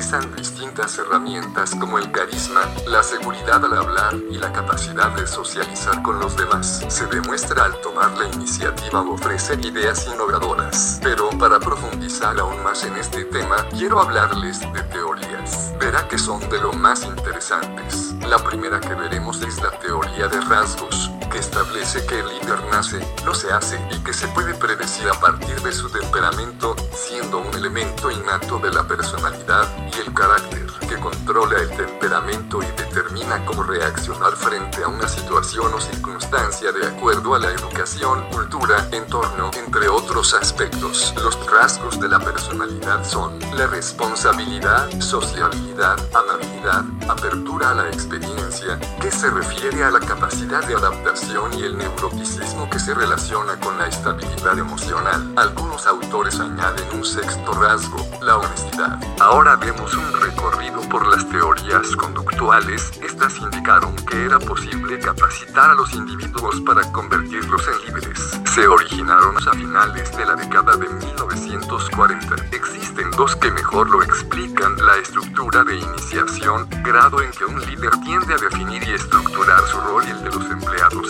Utilizan 0.10 0.36
distintas 0.36 0.98
herramientas 0.98 1.76
como 1.76 2.00
el 2.00 2.12
carisma, 2.12 2.62
la 2.88 3.04
seguridad 3.04 3.64
al 3.64 3.78
hablar 3.78 4.16
y 4.32 4.40
la 4.40 4.52
capacidad 4.52 5.12
de 5.12 5.28
socializar 5.28 6.02
con 6.02 6.20
los 6.20 6.36
demás. 6.36 6.84
Se 6.88 7.06
demuestra 7.06 7.66
al 7.66 7.80
tomar 7.82 8.18
la 8.18 8.28
iniciativa 8.28 9.02
o 9.02 9.14
ofrecer 9.14 9.64
ideas 9.64 10.08
innovadoras. 10.12 11.00
Pero 11.04 11.30
para 11.38 11.60
profundizar 11.60 12.40
aún 12.40 12.64
más 12.64 12.84
en 12.86 12.96
este 12.96 13.24
tema, 13.26 13.58
quiero 13.78 14.00
hablarles 14.00 14.62
de 14.74 14.82
teorías. 14.92 15.74
Verá 15.80 16.08
que 16.08 16.18
son 16.18 16.40
de 16.50 16.60
lo 16.60 16.74
más 16.74 17.04
interesantes. 17.04 18.16
La 18.28 18.40
primera 18.40 18.80
que 18.80 18.96
veremos 18.96 19.44
es 19.44 19.62
la 19.62 19.70
teoría 19.78 20.28
de 20.28 20.42
rasgos, 20.42 21.12
que 21.30 21.38
establece 21.38 22.06
que 22.06 22.20
el 22.20 22.28
líder 22.28 22.60
nace, 22.72 23.00
no 23.24 23.34
se 23.34 23.52
hace 23.52 23.80
y 23.92 24.00
que 24.00 24.14
se 24.14 24.28
puede 24.30 24.54
predecir 24.56 25.08
a 25.10 25.20
partir 25.20 25.62
de 25.62 25.72
su 25.72 25.90
temperamento, 25.90 26.76
siendo 26.94 27.40
un 27.40 27.54
elemento 27.54 28.10
innato 28.10 28.58
de 28.60 28.72
la 28.72 28.88
personalidad 28.88 29.68
y 29.94 30.00
el 30.00 30.14
carácter, 30.14 30.68
que 30.88 30.98
controla 30.98 31.60
el 31.60 31.70
temperamento 31.70 32.62
y 32.64 32.66
determina 32.82 33.46
cómo 33.46 33.64
reaccionar 33.64 34.36
frente 34.36 34.84
a 34.84 34.88
una 34.88 35.08
situación 35.08 35.72
o 35.74 35.80
circunstancia 35.80 36.72
de 36.72 36.88
acuerdo 36.88 37.36
a 37.36 37.40
la 37.40 37.52
educación, 37.52 38.26
cultura, 38.32 38.88
entorno, 38.92 39.52
entre 39.54 39.88
otros 39.88 40.34
aspectos. 40.34 41.14
Los 41.22 41.38
rasgos 41.52 42.00
de 42.00 42.10
la 42.10 42.20
personalidad 42.20 43.04
son 43.04 43.40
la 43.56 43.68
responsabilidad, 43.68 44.90
sociabilidad, 45.00 45.98
amabilidad, 46.16 46.84
apertura 47.08 47.72
a 47.72 47.76
la 47.76 47.88
experiencia, 47.90 48.80
que 49.00 49.12
se 49.12 49.30
refiere 49.30 49.84
a 49.84 49.92
la 49.92 50.00
capacidad 50.00 50.66
de 50.66 50.76
adaptación 50.76 51.19
y 51.58 51.64
el 51.64 51.78
neuroticismo 51.78 52.70
que 52.70 52.80
se 52.80 52.94
relaciona 52.94 53.60
con 53.60 53.78
la 53.78 53.88
estabilidad 53.88 54.58
emocional. 54.58 55.34
Algunos 55.36 55.86
autores 55.86 56.40
añaden 56.40 56.86
un 56.94 57.04
sexto 57.04 57.52
rasgo, 57.54 58.08
la 58.22 58.38
honestidad. 58.38 59.00
Ahora 59.20 59.58
vemos 59.58 59.94
un 59.96 60.22
recorrido 60.22 60.80
por 60.90 61.06
las 61.08 61.28
teorías 61.28 61.94
conductuales. 61.98 62.92
Estas 63.04 63.38
indicaron 63.38 63.96
que 63.98 64.26
era 64.26 64.40
posible 64.40 64.98
capacitar 65.00 65.72
a 65.72 65.74
los 65.74 65.94
individuos 65.94 66.62
para 66.62 66.90
convertirlos 66.94 67.68
en 67.68 67.86
líderes. 67.86 68.40
Se 68.54 68.68
originaron 68.68 69.36
a 69.38 69.52
finales 69.52 70.16
de 70.16 70.26
la 70.26 70.36
década 70.36 70.78
de 70.78 70.88
1940. 70.88 72.36
Existen 72.52 73.12
dos 73.12 73.36
que 73.36 73.52
mejor 73.52 73.90
lo 73.90 74.02
explican, 74.04 74.78
la 74.78 74.98
estructura 74.98 75.64
de 75.66 75.76
iniciación, 75.76 76.68
grado 76.84 77.22
en 77.22 77.32
que 77.32 77.46
un 77.46 77.60
líder 77.60 77.92
tiende 78.04 78.34
a 78.34 78.38
definir 78.38 78.82
y 78.84 78.94
estructurar 78.94 79.62
su 79.68 79.80
rol 79.82 80.04
y 80.08 80.12
el 80.12 80.24
de 80.24 80.32
los 80.32 80.46
empleados 80.50 81.09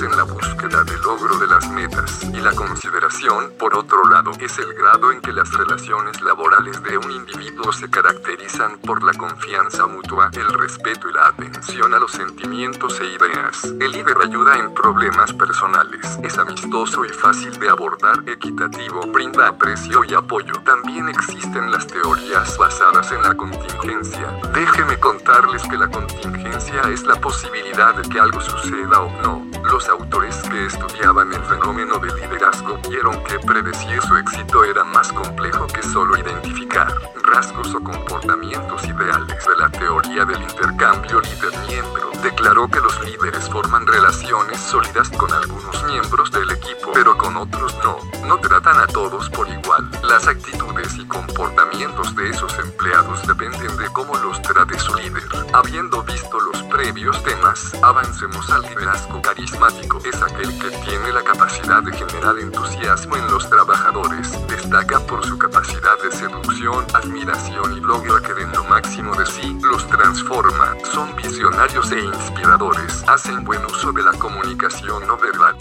búsqueda 0.70 0.84
del 0.84 1.02
logro 1.02 1.38
de 1.40 1.48
las 1.48 1.70
metas. 1.70 2.24
Y 2.24 2.40
la 2.40 2.54
consideración, 2.54 3.52
por 3.58 3.76
otro 3.76 4.08
lado, 4.10 4.32
es 4.40 4.58
el 4.60 4.74
grado 4.74 5.12
en 5.12 5.22
que 5.22 5.32
las 5.32 5.52
relaciones 5.54 6.22
laborales 6.22 6.82
de 6.84 6.98
un 6.98 7.12
individuo 7.12 7.74
se 7.74 7.90
caracterizan 7.90 8.78
por 8.80 9.04
la 9.04 9.14
confianza 9.14 9.88
mutua, 9.88 10.30
el 10.34 10.54
respeto 10.54 11.10
y 11.10 11.14
la 11.14 11.28
atención 11.28 11.94
a 11.94 12.00
los 12.00 12.12
sentimientos 12.12 13.00
e 13.00 13.06
ideas. 13.06 13.64
El 13.64 13.92
líder 13.92 14.18
ayuda 14.24 14.58
en 14.58 14.74
problemas 14.74 15.34
personales, 15.34 16.20
es 16.24 16.38
amistoso 16.38 17.06
y 17.06 17.10
fácil 17.10 17.58
de 17.60 17.70
abordar, 17.70 18.24
equitativo, 18.28 19.02
brinda 19.08 19.48
aprecio 19.48 20.04
y 20.04 20.14
apoyo. 20.14 20.54
También 20.66 21.10
existen 21.10 21.72
las 21.72 21.88
teorías 21.88 22.58
basadas 22.58 23.12
en 23.12 23.24
la 23.24 23.36
contingencia. 23.36 24.40
Déjeme 24.54 24.98
contarles 25.00 25.64
que 25.64 25.78
la 25.78 25.90
contingencia 25.90 26.82
es 26.92 27.04
la 27.04 27.16
posibilidad 27.16 27.96
de 27.96 28.08
que 28.10 28.20
algo 28.20 28.40
suceda 28.42 29.02
o 29.02 29.22
no. 29.22 29.50
Los 29.64 29.88
autores 29.88 30.36
que 30.50 30.59
estudiaban 30.66 31.34
el 31.34 31.44
fenómeno 31.44 31.98
del 32.00 32.16
liderazgo 32.16 32.78
vieron 32.90 33.24
que 33.24 33.40
predecir 33.40 34.02
su 34.02 34.18
éxito 34.18 34.64
era 34.64 34.84
más 34.84 35.12
complejo 35.12 35.68
que 35.68 35.82
solo 35.84 36.18
identificar 36.18 36.94
rasgos 37.24 37.74
o 37.76 37.84
comportamientos 37.84 38.84
ideales 38.86 39.46
de 39.46 39.56
la 39.58 39.70
teoría 39.70 40.26
del 40.26 40.42
intercambio 40.42 41.22
líder-miembro. 41.22 42.12
Declaró 42.24 42.68
que 42.68 42.80
los 42.80 43.00
líderes 43.06 43.48
forman 43.50 43.86
relaciones 43.86 44.60
sólidas 44.60 45.10
con 45.10 45.32
algunos 45.32 45.84
miembros 45.86 46.32
del 46.32 46.50
equipo, 46.52 46.92
pero 46.94 47.18
con 47.18 47.38
otros 47.38 47.76
no. 47.84 47.98
No 48.28 48.38
tratan 48.40 48.78
a 48.78 48.88
todos 48.88 49.30
por 49.30 49.48
igual. 49.48 49.90
Las 50.04 50.28
actitudes 50.28 50.96
y 50.98 51.06
comportamientos 51.08 52.16
de 52.16 52.30
esos 52.30 52.58
empleados 52.60 53.26
dependen 53.28 53.78
de 53.78 53.88
cómo 53.94 54.16
los 54.18 54.42
trate 54.42 54.78
su 54.80 54.94
líder. 54.96 55.24
Habiendo 55.54 56.04
visto 56.04 56.40
los 56.40 56.64
previos 56.80 57.22
temas, 57.24 57.74
avancemos 57.84 58.50
al 58.52 58.62
liderazgo 58.62 59.22
carismático. 59.22 60.00
Es 60.06 60.22
aquel 60.22 60.48
que 60.60 60.70
tiene 60.86 61.12
la 61.12 61.22
capacidad 61.22 61.84
de 61.84 61.92
generar 61.92 62.40
entusiasmo 62.40 63.18
en 63.18 63.28
los 63.28 63.50
trabajadores. 63.50 64.32
Destaca 64.48 65.00
por 65.02 65.26
su 65.26 65.38
capacidad 65.38 66.02
de 66.02 66.10
seducción, 66.10 66.86
admiración 66.94 67.78
y 67.78 67.82
logra 67.82 68.22
que 68.26 68.34
den 68.34 68.54
lo 68.54 68.64
máximo 68.64 69.14
de 69.14 69.26
sí, 69.26 69.58
los 69.62 69.86
transforma. 69.90 70.74
Son 70.94 71.14
visionarios 71.18 71.92
e 71.92 72.00
inspiradores. 72.00 73.04
Hacen 73.08 73.44
buen 73.44 73.66
uso 73.66 73.92
de 73.92 74.04
la 74.04 74.14
comunicación 74.14 75.06
no 75.06 75.18
verbal. 75.18 75.58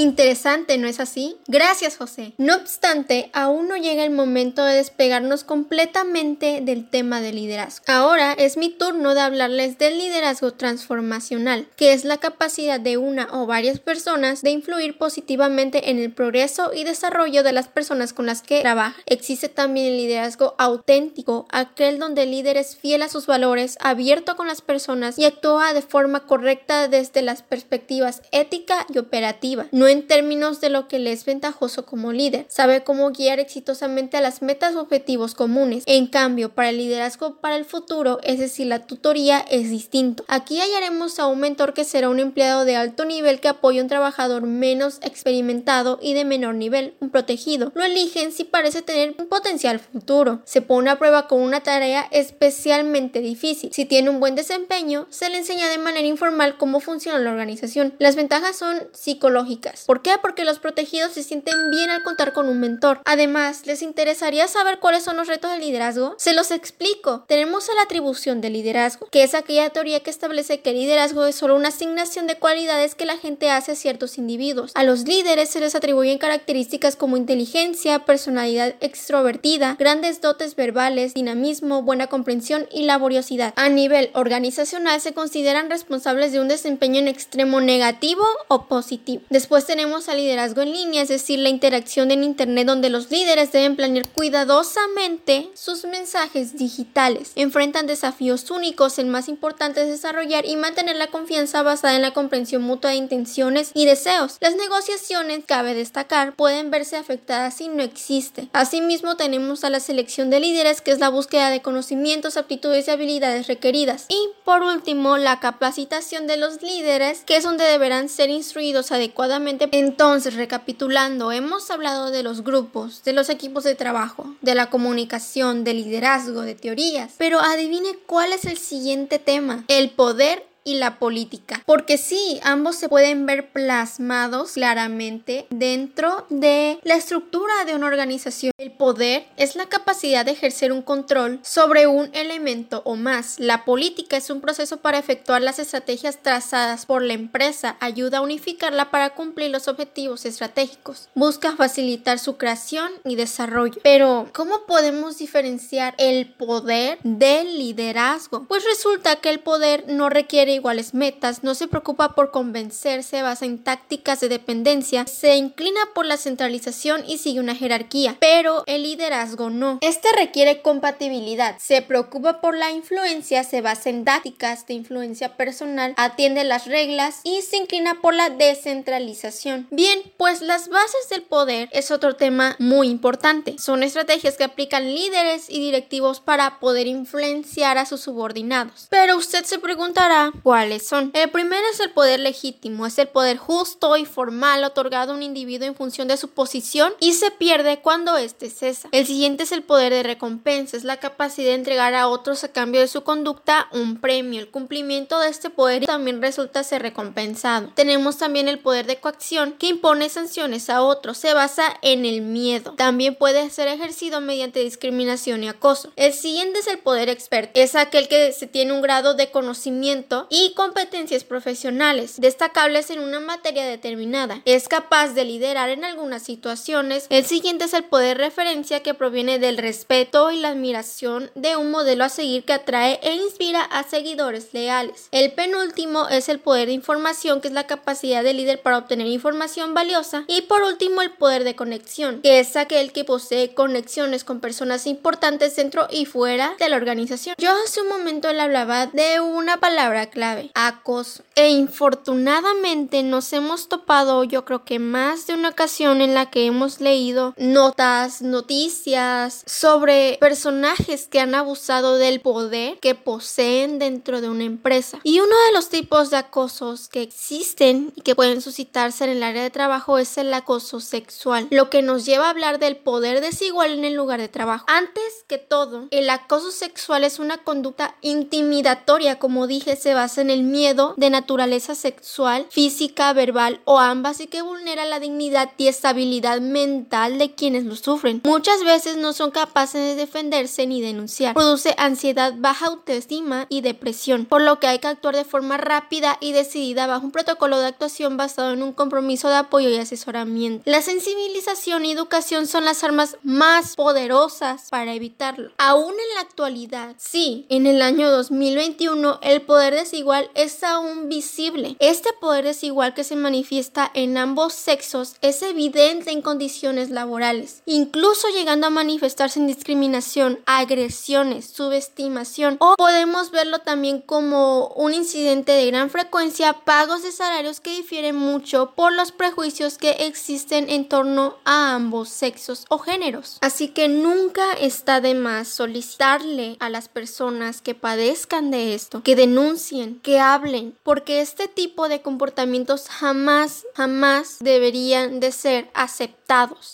Interesante, 0.00 0.78
¿no 0.78 0.88
es 0.88 0.98
así? 0.98 1.36
Gracias, 1.46 1.98
José. 1.98 2.32
No 2.38 2.56
obstante, 2.56 3.28
aún 3.34 3.68
no 3.68 3.76
llega 3.76 4.02
el 4.02 4.10
momento 4.10 4.64
de 4.64 4.76
despegarnos 4.76 5.44
completamente 5.44 6.62
del 6.62 6.88
tema 6.88 7.20
del 7.20 7.36
liderazgo. 7.36 7.84
Ahora 7.86 8.32
es 8.32 8.56
mi 8.56 8.70
turno 8.70 9.14
de 9.14 9.20
hablarles 9.20 9.76
del 9.76 9.98
liderazgo 9.98 10.54
transformacional, 10.54 11.68
que 11.76 11.92
es 11.92 12.06
la 12.06 12.16
capacidad 12.16 12.80
de 12.80 12.96
una 12.96 13.28
o 13.30 13.44
varias 13.44 13.78
personas 13.78 14.40
de 14.40 14.52
influir 14.52 14.96
positivamente 14.96 15.90
en 15.90 15.98
el 15.98 16.10
progreso 16.10 16.70
y 16.74 16.84
desarrollo 16.84 17.42
de 17.42 17.52
las 17.52 17.68
personas 17.68 18.14
con 18.14 18.24
las 18.24 18.40
que 18.40 18.62
trabaja. 18.62 18.96
Existe 19.04 19.50
también 19.50 19.88
el 19.88 19.98
liderazgo 19.98 20.54
auténtico, 20.56 21.46
aquel 21.50 21.98
donde 21.98 22.22
el 22.22 22.30
líder 22.30 22.56
es 22.56 22.74
fiel 22.74 23.02
a 23.02 23.10
sus 23.10 23.26
valores, 23.26 23.76
abierto 23.82 24.34
con 24.34 24.46
las 24.46 24.62
personas 24.62 25.18
y 25.18 25.26
actúa 25.26 25.74
de 25.74 25.82
forma 25.82 26.20
correcta 26.20 26.88
desde 26.88 27.20
las 27.20 27.42
perspectivas 27.42 28.22
ética 28.32 28.86
y 28.88 28.96
operativa. 28.96 29.66
No 29.72 29.89
en 29.90 30.06
términos 30.06 30.60
de 30.60 30.70
lo 30.70 30.88
que 30.88 30.98
le 30.98 31.12
es 31.12 31.24
ventajoso 31.24 31.86
como 31.86 32.12
líder. 32.12 32.46
Sabe 32.48 32.82
cómo 32.82 33.10
guiar 33.10 33.40
exitosamente 33.40 34.16
a 34.16 34.20
las 34.20 34.42
metas 34.42 34.74
o 34.74 34.80
objetivos 34.80 35.34
comunes. 35.34 35.84
En 35.86 36.06
cambio, 36.06 36.54
para 36.54 36.70
el 36.70 36.78
liderazgo 36.78 37.36
para 37.36 37.56
el 37.56 37.64
futuro, 37.64 38.18
es 38.22 38.38
decir, 38.38 38.66
la 38.66 38.86
tutoría 38.86 39.40
es 39.50 39.70
distinto. 39.70 40.24
Aquí 40.28 40.60
hallaremos 40.60 41.18
a 41.18 41.26
un 41.26 41.40
mentor 41.40 41.74
que 41.74 41.84
será 41.84 42.08
un 42.08 42.20
empleado 42.20 42.64
de 42.64 42.76
alto 42.76 43.04
nivel 43.04 43.40
que 43.40 43.48
apoya 43.48 43.80
a 43.80 43.84
un 43.84 43.88
trabajador 43.88 44.42
menos 44.42 44.98
experimentado 45.02 45.98
y 46.00 46.14
de 46.14 46.24
menor 46.24 46.54
nivel, 46.54 46.94
un 47.00 47.10
protegido. 47.10 47.72
Lo 47.74 47.84
eligen 47.84 48.32
si 48.32 48.44
parece 48.44 48.82
tener 48.82 49.14
un 49.18 49.28
potencial 49.28 49.78
futuro. 49.78 50.40
Se 50.44 50.62
pone 50.62 50.90
a 50.90 50.98
prueba 50.98 51.28
con 51.28 51.40
una 51.40 51.60
tarea 51.60 52.06
especialmente 52.10 53.20
difícil. 53.20 53.70
Si 53.72 53.84
tiene 53.84 54.10
un 54.10 54.20
buen 54.20 54.34
desempeño, 54.34 55.06
se 55.10 55.28
le 55.28 55.38
enseña 55.38 55.68
de 55.68 55.78
manera 55.78 56.06
informal 56.06 56.56
cómo 56.58 56.80
funciona 56.80 57.18
la 57.18 57.30
organización. 57.30 57.94
Las 57.98 58.16
ventajas 58.16 58.56
son 58.56 58.88
psicológicas. 58.92 59.69
¿Por 59.86 60.02
qué? 60.02 60.14
Porque 60.20 60.44
los 60.44 60.58
protegidos 60.58 61.12
se 61.12 61.22
sienten 61.22 61.70
bien 61.70 61.90
al 61.90 62.02
contar 62.02 62.32
con 62.32 62.48
un 62.48 62.60
mentor. 62.60 63.00
Además, 63.04 63.66
¿les 63.66 63.82
interesaría 63.82 64.48
saber 64.48 64.78
cuáles 64.78 65.04
son 65.04 65.16
los 65.16 65.28
retos 65.28 65.50
del 65.50 65.60
liderazgo? 65.60 66.14
Se 66.18 66.32
los 66.32 66.50
explico. 66.50 67.24
Tenemos 67.26 67.68
a 67.68 67.74
la 67.74 67.82
atribución 67.82 68.40
de 68.40 68.50
liderazgo, 68.50 69.08
que 69.10 69.22
es 69.22 69.34
aquella 69.34 69.70
teoría 69.70 70.00
que 70.00 70.10
establece 70.10 70.60
que 70.60 70.70
el 70.70 70.76
liderazgo 70.76 71.26
es 71.26 71.36
solo 71.36 71.56
una 71.56 71.68
asignación 71.68 72.26
de 72.26 72.36
cualidades 72.36 72.94
que 72.94 73.06
la 73.06 73.16
gente 73.16 73.50
hace 73.50 73.72
a 73.72 73.76
ciertos 73.76 74.18
individuos. 74.18 74.72
A 74.74 74.84
los 74.84 75.06
líderes 75.06 75.50
se 75.50 75.60
les 75.60 75.74
atribuyen 75.74 76.18
características 76.18 76.96
como 76.96 77.16
inteligencia, 77.16 78.04
personalidad 78.04 78.74
extrovertida, 78.80 79.76
grandes 79.78 80.20
dotes 80.20 80.56
verbales, 80.56 81.14
dinamismo, 81.14 81.82
buena 81.82 82.08
comprensión 82.08 82.66
y 82.72 82.82
laboriosidad. 82.82 83.52
A 83.56 83.68
nivel 83.68 84.10
organizacional 84.14 85.00
se 85.00 85.12
consideran 85.12 85.70
responsables 85.70 86.32
de 86.32 86.40
un 86.40 86.48
desempeño 86.48 86.98
en 86.98 87.08
extremo 87.08 87.60
negativo 87.60 88.24
o 88.48 88.66
positivo. 88.66 89.22
Después 89.30 89.59
tenemos 89.66 90.08
al 90.08 90.18
liderazgo 90.18 90.62
en 90.62 90.72
línea, 90.72 91.02
es 91.02 91.08
decir, 91.08 91.38
la 91.38 91.48
interacción 91.48 92.10
en 92.10 92.24
Internet 92.24 92.66
donde 92.66 92.90
los 92.90 93.10
líderes 93.10 93.52
deben 93.52 93.76
planear 93.76 94.08
cuidadosamente 94.08 95.50
sus 95.54 95.84
mensajes 95.84 96.56
digitales. 96.56 97.32
Enfrentan 97.34 97.86
desafíos 97.86 98.50
únicos, 98.50 98.98
el 98.98 99.06
más 99.06 99.28
importante 99.28 99.82
es 99.82 99.88
desarrollar 99.88 100.46
y 100.46 100.56
mantener 100.56 100.96
la 100.96 101.08
confianza 101.08 101.62
basada 101.62 101.96
en 101.96 102.02
la 102.02 102.12
comprensión 102.12 102.62
mutua 102.62 102.90
de 102.90 102.96
intenciones 102.96 103.70
y 103.74 103.86
deseos. 103.86 104.36
Las 104.40 104.56
negociaciones, 104.56 105.44
cabe 105.46 105.74
destacar, 105.74 106.34
pueden 106.34 106.70
verse 106.70 106.96
afectadas 106.96 107.54
si 107.54 107.68
no 107.68 107.82
existe. 107.82 108.48
Asimismo, 108.52 109.16
tenemos 109.16 109.64
a 109.64 109.70
la 109.70 109.80
selección 109.80 110.30
de 110.30 110.40
líderes, 110.40 110.80
que 110.80 110.92
es 110.92 110.98
la 110.98 111.08
búsqueda 111.08 111.50
de 111.50 111.62
conocimientos, 111.62 112.36
aptitudes 112.36 112.88
y 112.88 112.90
habilidades 112.90 113.46
requeridas. 113.46 114.06
Y 114.08 114.28
por 114.44 114.62
último, 114.62 115.18
la 115.18 115.40
capacitación 115.40 116.26
de 116.26 116.36
los 116.36 116.62
líderes, 116.62 117.22
que 117.24 117.36
es 117.36 117.44
donde 117.44 117.64
deberán 117.64 118.08
ser 118.08 118.30
instruidos 118.30 118.92
adecuadamente. 118.92 119.49
Entonces, 119.72 120.34
recapitulando, 120.34 121.32
hemos 121.32 121.70
hablado 121.70 122.10
de 122.10 122.22
los 122.22 122.42
grupos, 122.42 123.02
de 123.04 123.12
los 123.12 123.28
equipos 123.28 123.64
de 123.64 123.74
trabajo, 123.74 124.34
de 124.40 124.54
la 124.54 124.66
comunicación, 124.66 125.64
de 125.64 125.74
liderazgo, 125.74 126.42
de 126.42 126.54
teorías. 126.54 127.12
Pero 127.18 127.40
adivine 127.40 127.96
cuál 128.06 128.32
es 128.32 128.44
el 128.44 128.58
siguiente 128.58 129.18
tema, 129.18 129.64
el 129.68 129.90
poder 129.90 130.49
y 130.64 130.74
la 130.74 130.98
política. 130.98 131.62
Porque 131.66 131.98
sí, 131.98 132.40
ambos 132.42 132.76
se 132.76 132.88
pueden 132.88 133.26
ver 133.26 133.50
plasmados 133.50 134.52
claramente 134.52 135.46
dentro 135.50 136.26
de 136.28 136.78
la 136.82 136.94
estructura 136.94 137.64
de 137.64 137.74
una 137.74 137.86
organización. 137.86 138.52
El 138.58 138.72
poder 138.72 139.26
es 139.36 139.56
la 139.56 139.66
capacidad 139.66 140.24
de 140.24 140.32
ejercer 140.32 140.72
un 140.72 140.82
control 140.82 141.40
sobre 141.42 141.86
un 141.86 142.10
elemento 142.12 142.82
o 142.84 142.96
más. 142.96 143.38
La 143.38 143.64
política 143.64 144.16
es 144.16 144.30
un 144.30 144.40
proceso 144.40 144.78
para 144.78 144.98
efectuar 144.98 145.42
las 145.42 145.58
estrategias 145.58 146.22
trazadas 146.22 146.86
por 146.86 147.02
la 147.02 147.14
empresa, 147.14 147.76
ayuda 147.80 148.18
a 148.18 148.22
unificarla 148.22 148.90
para 148.90 149.10
cumplir 149.10 149.50
los 149.50 149.68
objetivos 149.68 150.24
estratégicos, 150.24 151.08
busca 151.14 151.56
facilitar 151.56 152.18
su 152.18 152.36
creación 152.36 152.90
y 153.04 153.16
desarrollo. 153.16 153.80
Pero, 153.82 154.28
¿cómo 154.32 154.66
podemos 154.66 155.18
diferenciar 155.18 155.94
el 155.98 156.32
poder 156.32 156.98
del 157.02 157.58
liderazgo? 157.58 158.44
Pues 158.46 158.64
resulta 158.64 159.16
que 159.16 159.30
el 159.30 159.40
poder 159.40 159.84
no 159.88 160.08
requiere 160.08 160.49
iguales 160.54 160.94
metas, 160.94 161.42
no 161.42 161.54
se 161.54 161.68
preocupa 161.68 162.14
por 162.14 162.30
convencer, 162.30 163.02
se 163.02 163.22
basa 163.22 163.44
en 163.44 163.62
tácticas 163.62 164.20
de 164.20 164.28
dependencia, 164.28 165.06
se 165.06 165.36
inclina 165.36 165.80
por 165.94 166.06
la 166.06 166.16
centralización 166.16 167.04
y 167.06 167.18
sigue 167.18 167.40
una 167.40 167.54
jerarquía, 167.54 168.16
pero 168.20 168.64
el 168.66 168.82
liderazgo 168.82 169.50
no. 169.50 169.78
Este 169.80 170.08
requiere 170.16 170.62
compatibilidad, 170.62 171.58
se 171.58 171.82
preocupa 171.82 172.40
por 172.40 172.56
la 172.56 172.70
influencia, 172.70 173.44
se 173.44 173.60
basa 173.60 173.90
en 173.90 174.04
tácticas 174.04 174.66
de 174.66 174.74
influencia 174.74 175.36
personal, 175.36 175.94
atiende 175.96 176.44
las 176.44 176.66
reglas 176.66 177.20
y 177.24 177.42
se 177.42 177.56
inclina 177.56 178.00
por 178.00 178.14
la 178.14 178.30
descentralización. 178.30 179.68
Bien, 179.70 180.00
pues 180.16 180.42
las 180.42 180.68
bases 180.68 181.08
del 181.10 181.22
poder 181.22 181.68
es 181.72 181.90
otro 181.90 182.16
tema 182.16 182.56
muy 182.58 182.88
importante. 182.88 183.56
Son 183.58 183.82
estrategias 183.82 184.36
que 184.36 184.44
aplican 184.44 184.94
líderes 184.94 185.48
y 185.48 185.60
directivos 185.60 186.20
para 186.20 186.60
poder 186.60 186.86
influenciar 186.86 187.78
a 187.78 187.86
sus 187.86 188.00
subordinados. 188.00 188.86
Pero 188.90 189.16
usted 189.16 189.44
se 189.44 189.58
preguntará, 189.58 190.32
¿Cuáles 190.42 190.86
son? 190.86 191.10
El 191.12 191.30
primero 191.30 191.62
es 191.72 191.80
el 191.80 191.90
poder 191.90 192.20
legítimo, 192.20 192.86
es 192.86 192.98
el 192.98 193.08
poder 193.08 193.36
justo 193.36 193.96
y 193.96 194.06
formal 194.06 194.64
otorgado 194.64 195.12
a 195.12 195.14
un 195.14 195.22
individuo 195.22 195.66
en 195.66 195.74
función 195.74 196.08
de 196.08 196.16
su 196.16 196.28
posición 196.28 196.92
y 196.98 197.12
se 197.12 197.30
pierde 197.30 197.80
cuando 197.80 198.16
éste 198.16 198.48
cesa. 198.48 198.88
El 198.92 199.06
siguiente 199.06 199.42
es 199.42 199.52
el 199.52 199.62
poder 199.62 199.92
de 199.92 200.02
recompensa, 200.02 200.76
es 200.76 200.84
la 200.84 200.98
capacidad 200.98 201.50
de 201.50 201.54
entregar 201.54 201.94
a 201.94 202.08
otros 202.08 202.42
a 202.44 202.52
cambio 202.52 202.80
de 202.80 202.88
su 202.88 203.02
conducta 203.02 203.68
un 203.72 204.00
premio. 204.00 204.40
El 204.40 204.50
cumplimiento 204.50 205.20
de 205.20 205.28
este 205.28 205.50
poder 205.50 205.84
también 205.84 206.22
resulta 206.22 206.64
ser 206.64 206.82
recompensado. 206.82 207.70
Tenemos 207.74 208.16
también 208.16 208.48
el 208.48 208.58
poder 208.58 208.86
de 208.86 208.98
coacción 208.98 209.52
que 209.58 209.68
impone 209.68 210.08
sanciones 210.08 210.70
a 210.70 210.82
otros, 210.82 211.18
se 211.18 211.34
basa 211.34 211.64
en 211.82 212.06
el 212.06 212.22
miedo. 212.22 212.72
También 212.76 213.14
puede 213.14 213.50
ser 213.50 213.68
ejercido 213.68 214.20
mediante 214.20 214.60
discriminación 214.60 215.44
y 215.44 215.48
acoso. 215.48 215.92
El 215.96 216.14
siguiente 216.14 216.60
es 216.60 216.66
el 216.66 216.78
poder 216.78 217.08
experto, 217.08 217.60
es 217.60 217.74
aquel 217.74 218.08
que 218.08 218.32
se 218.32 218.46
tiene 218.46 218.72
un 218.72 218.82
grado 218.82 219.14
de 219.14 219.30
conocimiento 219.30 220.26
y 220.30 220.54
competencias 220.54 221.24
profesionales 221.24 222.14
destacables 222.18 222.90
en 222.90 223.00
una 223.00 223.20
materia 223.20 223.64
determinada. 223.64 224.40
Es 224.44 224.68
capaz 224.68 225.08
de 225.08 225.24
liderar 225.24 225.68
en 225.68 225.84
algunas 225.84 226.22
situaciones. 226.22 227.06
El 227.10 227.26
siguiente 227.26 227.66
es 227.66 227.74
el 227.74 227.84
poder 227.84 228.18
referencia 228.18 228.80
que 228.82 228.94
proviene 228.94 229.38
del 229.38 229.58
respeto 229.58 230.30
y 230.30 230.38
la 230.38 230.50
admiración 230.50 231.30
de 231.34 231.56
un 231.56 231.70
modelo 231.70 232.04
a 232.04 232.08
seguir 232.08 232.44
que 232.44 232.52
atrae 232.52 232.98
e 233.02 233.14
inspira 233.14 233.62
a 233.62 233.82
seguidores 233.82 234.54
leales. 234.54 235.08
El 235.10 235.32
penúltimo 235.32 236.08
es 236.08 236.28
el 236.28 236.38
poder 236.38 236.66
de 236.68 236.72
información 236.72 237.40
que 237.40 237.48
es 237.48 237.54
la 237.54 237.66
capacidad 237.66 238.22
del 238.22 238.38
líder 238.38 238.62
para 238.62 238.78
obtener 238.78 239.06
información 239.08 239.74
valiosa. 239.74 240.24
Y 240.28 240.42
por 240.42 240.62
último 240.62 241.02
el 241.02 241.10
poder 241.10 241.44
de 241.44 241.56
conexión 241.56 241.90
que 242.22 242.40
es 242.40 242.56
aquel 242.56 242.92
que 242.92 243.04
posee 243.04 243.54
conexiones 243.54 244.24
con 244.24 244.40
personas 244.40 244.86
importantes 244.86 245.56
dentro 245.56 245.88
y 245.90 246.06
fuera 246.06 246.54
de 246.58 246.68
la 246.68 246.76
organización. 246.76 247.34
Yo 247.38 247.50
hace 247.64 247.82
un 247.82 247.88
momento 247.88 248.32
le 248.32 248.40
hablaba 248.40 248.86
de 248.86 249.20
una 249.20 249.58
palabra 249.58 250.06
clave, 250.06 250.19
acoso. 250.54 251.22
E 251.34 251.50
infortunadamente 251.50 253.02
nos 253.02 253.32
hemos 253.32 253.68
topado 253.68 254.24
yo 254.24 254.44
creo 254.44 254.64
que 254.64 254.78
más 254.78 255.26
de 255.26 255.34
una 255.34 255.50
ocasión 255.50 256.00
en 256.00 256.14
la 256.14 256.30
que 256.30 256.46
hemos 256.46 256.80
leído 256.80 257.34
notas, 257.36 258.22
noticias 258.22 259.42
sobre 259.46 260.18
personajes 260.20 261.06
que 261.06 261.20
han 261.20 261.34
abusado 261.34 261.96
del 261.96 262.20
poder 262.20 262.78
que 262.80 262.94
poseen 262.94 263.78
dentro 263.78 264.20
de 264.20 264.28
una 264.28 264.44
empresa. 264.44 265.00
Y 265.02 265.20
uno 265.20 265.34
de 265.46 265.52
los 265.52 265.68
tipos 265.68 266.10
de 266.10 266.16
acosos 266.16 266.88
que 266.88 267.02
existen 267.02 267.92
y 267.96 268.02
que 268.02 268.14
pueden 268.14 268.40
suscitarse 268.40 269.04
en 269.04 269.10
el 269.10 269.22
área 269.22 269.42
de 269.42 269.50
trabajo 269.50 269.98
es 269.98 270.18
el 270.18 270.32
acoso 270.34 270.80
sexual, 270.80 271.46
lo 271.50 271.70
que 271.70 271.82
nos 271.82 272.04
lleva 272.04 272.26
a 272.26 272.30
hablar 272.30 272.58
del 272.58 272.76
poder 272.76 273.20
desigual 273.20 273.72
en 273.72 273.84
el 273.84 273.94
lugar 273.94 274.20
de 274.20 274.28
trabajo. 274.28 274.64
Antes 274.68 275.24
que 275.26 275.38
todo, 275.38 275.88
el 275.90 276.10
acoso 276.10 276.50
sexual 276.50 277.04
es 277.04 277.18
una 277.18 277.38
conducta 277.38 277.96
intimidatoria, 278.00 279.18
como 279.18 279.46
dije, 279.46 279.76
se 279.76 279.94
basa 279.94 280.09
en 280.18 280.30
el 280.30 280.42
miedo 280.42 280.94
de 280.96 281.10
naturaleza 281.10 281.74
sexual, 281.74 282.46
física, 282.50 283.12
verbal 283.12 283.60
o 283.64 283.78
ambas 283.78 284.20
y 284.20 284.26
que 284.26 284.42
vulnera 284.42 284.84
la 284.84 285.00
dignidad 285.00 285.50
y 285.56 285.68
estabilidad 285.68 286.40
mental 286.40 287.18
de 287.18 287.34
quienes 287.34 287.64
lo 287.64 287.76
sufren. 287.76 288.20
Muchas 288.24 288.64
veces 288.64 288.96
no 288.96 289.12
son 289.12 289.30
capaces 289.30 289.80
de 289.80 289.94
defenderse 289.94 290.66
ni 290.66 290.80
denunciar. 290.80 291.34
Produce 291.34 291.74
ansiedad, 291.78 292.34
baja 292.36 292.66
autoestima 292.66 293.46
y 293.48 293.60
depresión, 293.60 294.24
por 294.24 294.42
lo 294.42 294.58
que 294.58 294.66
hay 294.66 294.78
que 294.78 294.88
actuar 294.88 295.16
de 295.16 295.24
forma 295.24 295.56
rápida 295.56 296.18
y 296.20 296.32
decidida 296.32 296.86
bajo 296.86 297.06
un 297.06 297.12
protocolo 297.12 297.58
de 297.58 297.66
actuación 297.66 298.16
basado 298.16 298.52
en 298.52 298.62
un 298.62 298.72
compromiso 298.72 299.28
de 299.28 299.36
apoyo 299.36 299.68
y 299.68 299.76
asesoramiento. 299.76 300.62
La 300.66 300.82
sensibilización 300.82 301.84
y 301.84 301.92
educación 301.92 302.46
son 302.46 302.64
las 302.64 302.82
armas 302.84 303.16
más 303.22 303.76
poderosas 303.76 304.68
para 304.70 304.94
evitarlo. 304.94 305.52
Aún 305.58 305.92
en 305.92 306.14
la 306.14 306.22
actualidad, 306.22 306.94
sí, 306.98 307.46
en 307.48 307.66
el 307.66 307.82
año 307.82 308.10
2021 308.10 309.20
el 309.22 309.42
poder 309.42 309.74
desigual 309.74 309.99
desigual 310.00 310.30
es 310.34 310.64
aún 310.64 311.10
visible. 311.10 311.76
Este 311.78 312.08
poder 312.14 312.46
desigual 312.46 312.94
que 312.94 313.04
se 313.04 313.16
manifiesta 313.16 313.90
en 313.92 314.16
ambos 314.16 314.54
sexos 314.54 315.16
es 315.20 315.42
evidente 315.42 316.10
en 316.10 316.22
condiciones 316.22 316.88
laborales, 316.88 317.60
incluso 317.66 318.26
llegando 318.28 318.66
a 318.66 318.70
manifestarse 318.70 319.38
en 319.38 319.46
discriminación, 319.46 320.38
agresiones, 320.46 321.50
subestimación 321.50 322.56
o 322.60 322.76
podemos 322.78 323.30
verlo 323.30 323.58
también 323.58 324.00
como 324.00 324.68
un 324.68 324.94
incidente 324.94 325.52
de 325.52 325.66
gran 325.66 325.90
frecuencia, 325.90 326.54
pagos 326.64 327.02
de 327.02 327.12
salarios 327.12 327.60
que 327.60 327.76
difieren 327.76 328.16
mucho 328.16 328.72
por 328.74 328.94
los 328.94 329.12
prejuicios 329.12 329.76
que 329.76 330.06
existen 330.06 330.70
en 330.70 330.88
torno 330.88 331.36
a 331.44 331.74
ambos 331.74 332.08
sexos 332.08 332.64
o 332.70 332.78
géneros. 332.78 333.36
Así 333.42 333.68
que 333.68 333.88
nunca 333.88 334.54
está 334.54 335.02
de 335.02 335.14
más 335.14 335.48
solicitarle 335.48 336.56
a 336.58 336.70
las 336.70 336.88
personas 336.88 337.60
que 337.60 337.74
padezcan 337.74 338.50
de 338.50 338.72
esto, 338.72 339.02
que 339.02 339.14
denuncien, 339.14 339.89
que 339.98 340.20
hablen, 340.20 340.76
porque 340.82 341.20
este 341.20 341.48
tipo 341.48 341.88
de 341.88 342.02
comportamientos 342.02 342.88
jamás, 342.88 343.66
jamás 343.74 344.38
deberían 344.40 345.20
de 345.20 345.32
ser 345.32 345.70
aceptados, 345.74 346.19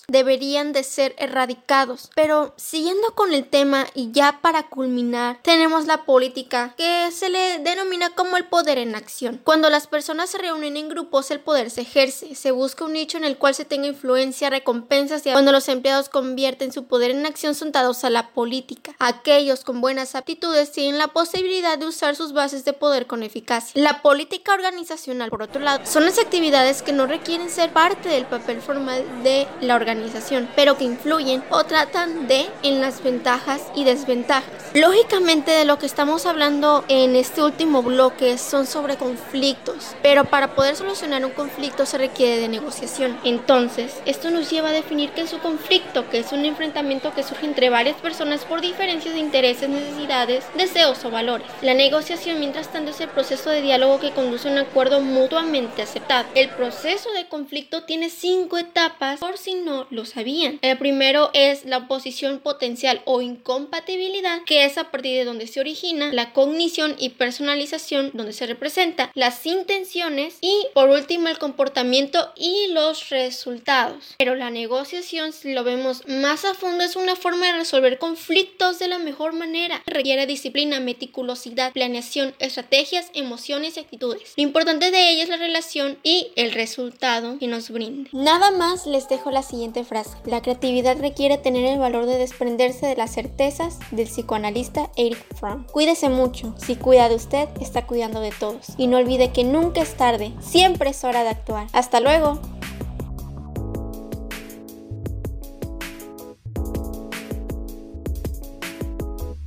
deberían 0.08 0.72
de 0.72 0.82
ser 0.82 1.14
erradicados. 1.18 2.10
Pero 2.14 2.52
siguiendo 2.56 3.14
con 3.14 3.32
el 3.32 3.46
tema 3.46 3.86
y 3.94 4.12
ya 4.12 4.40
para 4.42 4.68
culminar, 4.68 5.38
tenemos 5.42 5.86
la 5.86 6.04
política 6.04 6.74
que 6.76 7.10
se 7.10 7.28
le 7.28 7.58
denomina 7.60 8.10
como 8.10 8.36
el 8.36 8.44
poder 8.44 8.78
en 8.78 8.94
acción. 8.94 9.40
Cuando 9.42 9.70
las 9.70 9.86
personas 9.86 10.30
se 10.30 10.38
reúnen 10.38 10.76
en 10.76 10.88
grupos, 10.88 11.30
el 11.30 11.40
poder 11.40 11.70
se 11.70 11.82
ejerce, 11.82 12.34
se 12.34 12.50
busca 12.50 12.84
un 12.84 12.92
nicho 12.92 13.16
en 13.16 13.24
el 13.24 13.38
cual 13.38 13.54
se 13.54 13.64
tenga 13.64 13.86
influencia, 13.86 14.50
recompensas 14.50 15.26
y 15.26 15.32
cuando 15.32 15.52
los 15.52 15.68
empleados 15.68 16.08
convierten 16.08 16.72
su 16.72 16.84
poder 16.84 17.10
en 17.10 17.24
acción 17.24 17.54
son 17.54 17.72
dados 17.72 18.04
a 18.04 18.10
la 18.10 18.30
política. 18.30 18.94
Aquellos 18.98 19.64
con 19.64 19.80
buenas 19.80 20.14
aptitudes 20.14 20.72
tienen 20.72 20.98
la 20.98 21.08
posibilidad 21.08 21.78
de 21.78 21.86
usar 21.86 22.14
sus 22.16 22.32
bases 22.32 22.64
de 22.64 22.72
poder 22.72 23.06
con 23.06 23.22
eficacia. 23.22 23.80
La 23.80 24.02
política 24.02 24.52
organizacional, 24.52 25.30
por 25.30 25.42
otro 25.42 25.60
lado, 25.62 25.84
son 25.86 26.04
las 26.04 26.18
actividades 26.18 26.82
que 26.82 26.92
no 26.92 27.06
requieren 27.06 27.50
ser 27.50 27.72
parte 27.72 28.08
del 28.08 28.26
papel 28.26 28.60
formal 28.60 29.04
de 29.22 29.45
la 29.60 29.74
organización, 29.74 30.48
pero 30.54 30.76
que 30.76 30.84
influyen 30.84 31.42
o 31.50 31.64
tratan 31.64 32.26
de 32.28 32.46
en 32.62 32.80
las 32.80 33.02
ventajas 33.02 33.62
y 33.74 33.84
desventajas. 33.84 34.44
Lógicamente 34.74 35.50
de 35.50 35.64
lo 35.64 35.78
que 35.78 35.86
estamos 35.86 36.26
hablando 36.26 36.84
en 36.88 37.16
este 37.16 37.42
último 37.42 37.82
bloque 37.82 38.38
son 38.38 38.66
sobre 38.66 38.96
conflictos, 38.96 39.94
pero 40.02 40.24
para 40.24 40.54
poder 40.54 40.76
solucionar 40.76 41.24
un 41.24 41.30
conflicto 41.30 41.86
se 41.86 41.98
requiere 41.98 42.40
de 42.40 42.48
negociación. 42.48 43.18
Entonces, 43.24 43.94
esto 44.04 44.30
nos 44.30 44.50
lleva 44.50 44.68
a 44.68 44.72
definir 44.72 45.10
qué 45.10 45.22
es 45.22 45.32
un 45.32 45.40
conflicto, 45.40 46.08
que 46.10 46.18
es 46.18 46.32
un 46.32 46.44
enfrentamiento 46.44 47.14
que 47.14 47.22
surge 47.22 47.46
entre 47.46 47.70
varias 47.70 47.96
personas 47.96 48.44
por 48.44 48.60
diferencias 48.60 49.14
de 49.14 49.20
intereses, 49.20 49.68
necesidades, 49.68 50.44
deseos 50.56 51.04
o 51.04 51.10
valores. 51.10 51.46
La 51.62 51.74
negociación, 51.74 52.38
mientras 52.40 52.68
tanto, 52.68 52.90
es 52.90 53.00
el 53.00 53.08
proceso 53.08 53.50
de 53.50 53.62
diálogo 53.62 54.00
que 54.00 54.12
conduce 54.12 54.48
a 54.48 54.52
un 54.52 54.58
acuerdo 54.58 55.00
mutuamente 55.00 55.82
aceptado. 55.82 56.28
El 56.34 56.50
proceso 56.50 57.10
de 57.12 57.28
conflicto 57.28 57.84
tiene 57.84 58.10
cinco 58.10 58.58
etapas, 58.58 59.20
si 59.36 59.54
no 59.54 59.86
lo 59.90 60.04
sabían. 60.04 60.58
El 60.62 60.78
primero 60.78 61.30
es 61.32 61.64
la 61.64 61.78
oposición 61.78 62.40
potencial 62.40 63.02
o 63.04 63.22
incompatibilidad, 63.22 64.42
que 64.44 64.64
es 64.64 64.78
a 64.78 64.90
partir 64.90 65.18
de 65.18 65.24
donde 65.24 65.46
se 65.46 65.60
origina 65.60 66.12
la 66.12 66.32
cognición 66.32 66.94
y 66.98 67.10
personalización, 67.10 68.10
donde 68.14 68.32
se 68.32 68.46
representa 68.46 69.10
las 69.14 69.44
intenciones 69.46 70.38
y 70.40 70.66
por 70.74 70.88
último 70.90 71.28
el 71.28 71.38
comportamiento 71.38 72.32
y 72.36 72.68
los 72.68 73.08
resultados. 73.10 74.14
Pero 74.18 74.34
la 74.34 74.50
negociación, 74.50 75.32
si 75.32 75.52
lo 75.52 75.64
vemos 75.64 76.06
más 76.06 76.44
a 76.44 76.54
fondo, 76.54 76.84
es 76.84 76.96
una 76.96 77.16
forma 77.16 77.46
de 77.46 77.58
resolver 77.58 77.98
conflictos 77.98 78.78
de 78.78 78.88
la 78.88 78.98
mejor 78.98 79.32
manera. 79.32 79.82
Requiere 79.86 80.26
disciplina, 80.26 80.80
meticulosidad, 80.80 81.72
planeación, 81.72 82.34
estrategias, 82.38 83.10
emociones 83.14 83.76
y 83.76 83.80
actitudes. 83.80 84.34
Lo 84.36 84.42
importante 84.42 84.90
de 84.90 85.10
ella 85.10 85.22
es 85.22 85.28
la 85.28 85.36
relación 85.36 85.98
y 86.02 86.28
el 86.36 86.52
resultado 86.52 87.38
que 87.38 87.46
nos 87.46 87.70
brinde. 87.70 88.10
Nada 88.12 88.50
más 88.50 88.86
les 88.86 89.08
dejo 89.08 89.25
la 89.32 89.42
siguiente 89.42 89.84
frase. 89.84 90.16
La 90.24 90.42
creatividad 90.42 90.98
requiere 90.98 91.38
tener 91.38 91.64
el 91.66 91.78
valor 91.78 92.06
de 92.06 92.18
desprenderse 92.18 92.86
de 92.86 92.96
las 92.96 93.12
certezas 93.12 93.78
del 93.90 94.06
psicoanalista 94.06 94.90
Eric 94.96 95.18
Fromm. 95.34 95.64
Cuídese 95.72 96.08
mucho. 96.08 96.54
Si 96.58 96.76
cuida 96.76 97.08
de 97.08 97.16
usted, 97.16 97.48
está 97.60 97.86
cuidando 97.86 98.20
de 98.20 98.32
todos. 98.32 98.66
Y 98.76 98.86
no 98.86 98.98
olvide 98.98 99.32
que 99.32 99.44
nunca 99.44 99.82
es 99.82 99.96
tarde. 99.96 100.32
Siempre 100.40 100.90
es 100.90 101.04
hora 101.04 101.22
de 101.22 101.30
actuar. 101.30 101.66
Hasta 101.72 102.00
luego. 102.00 102.40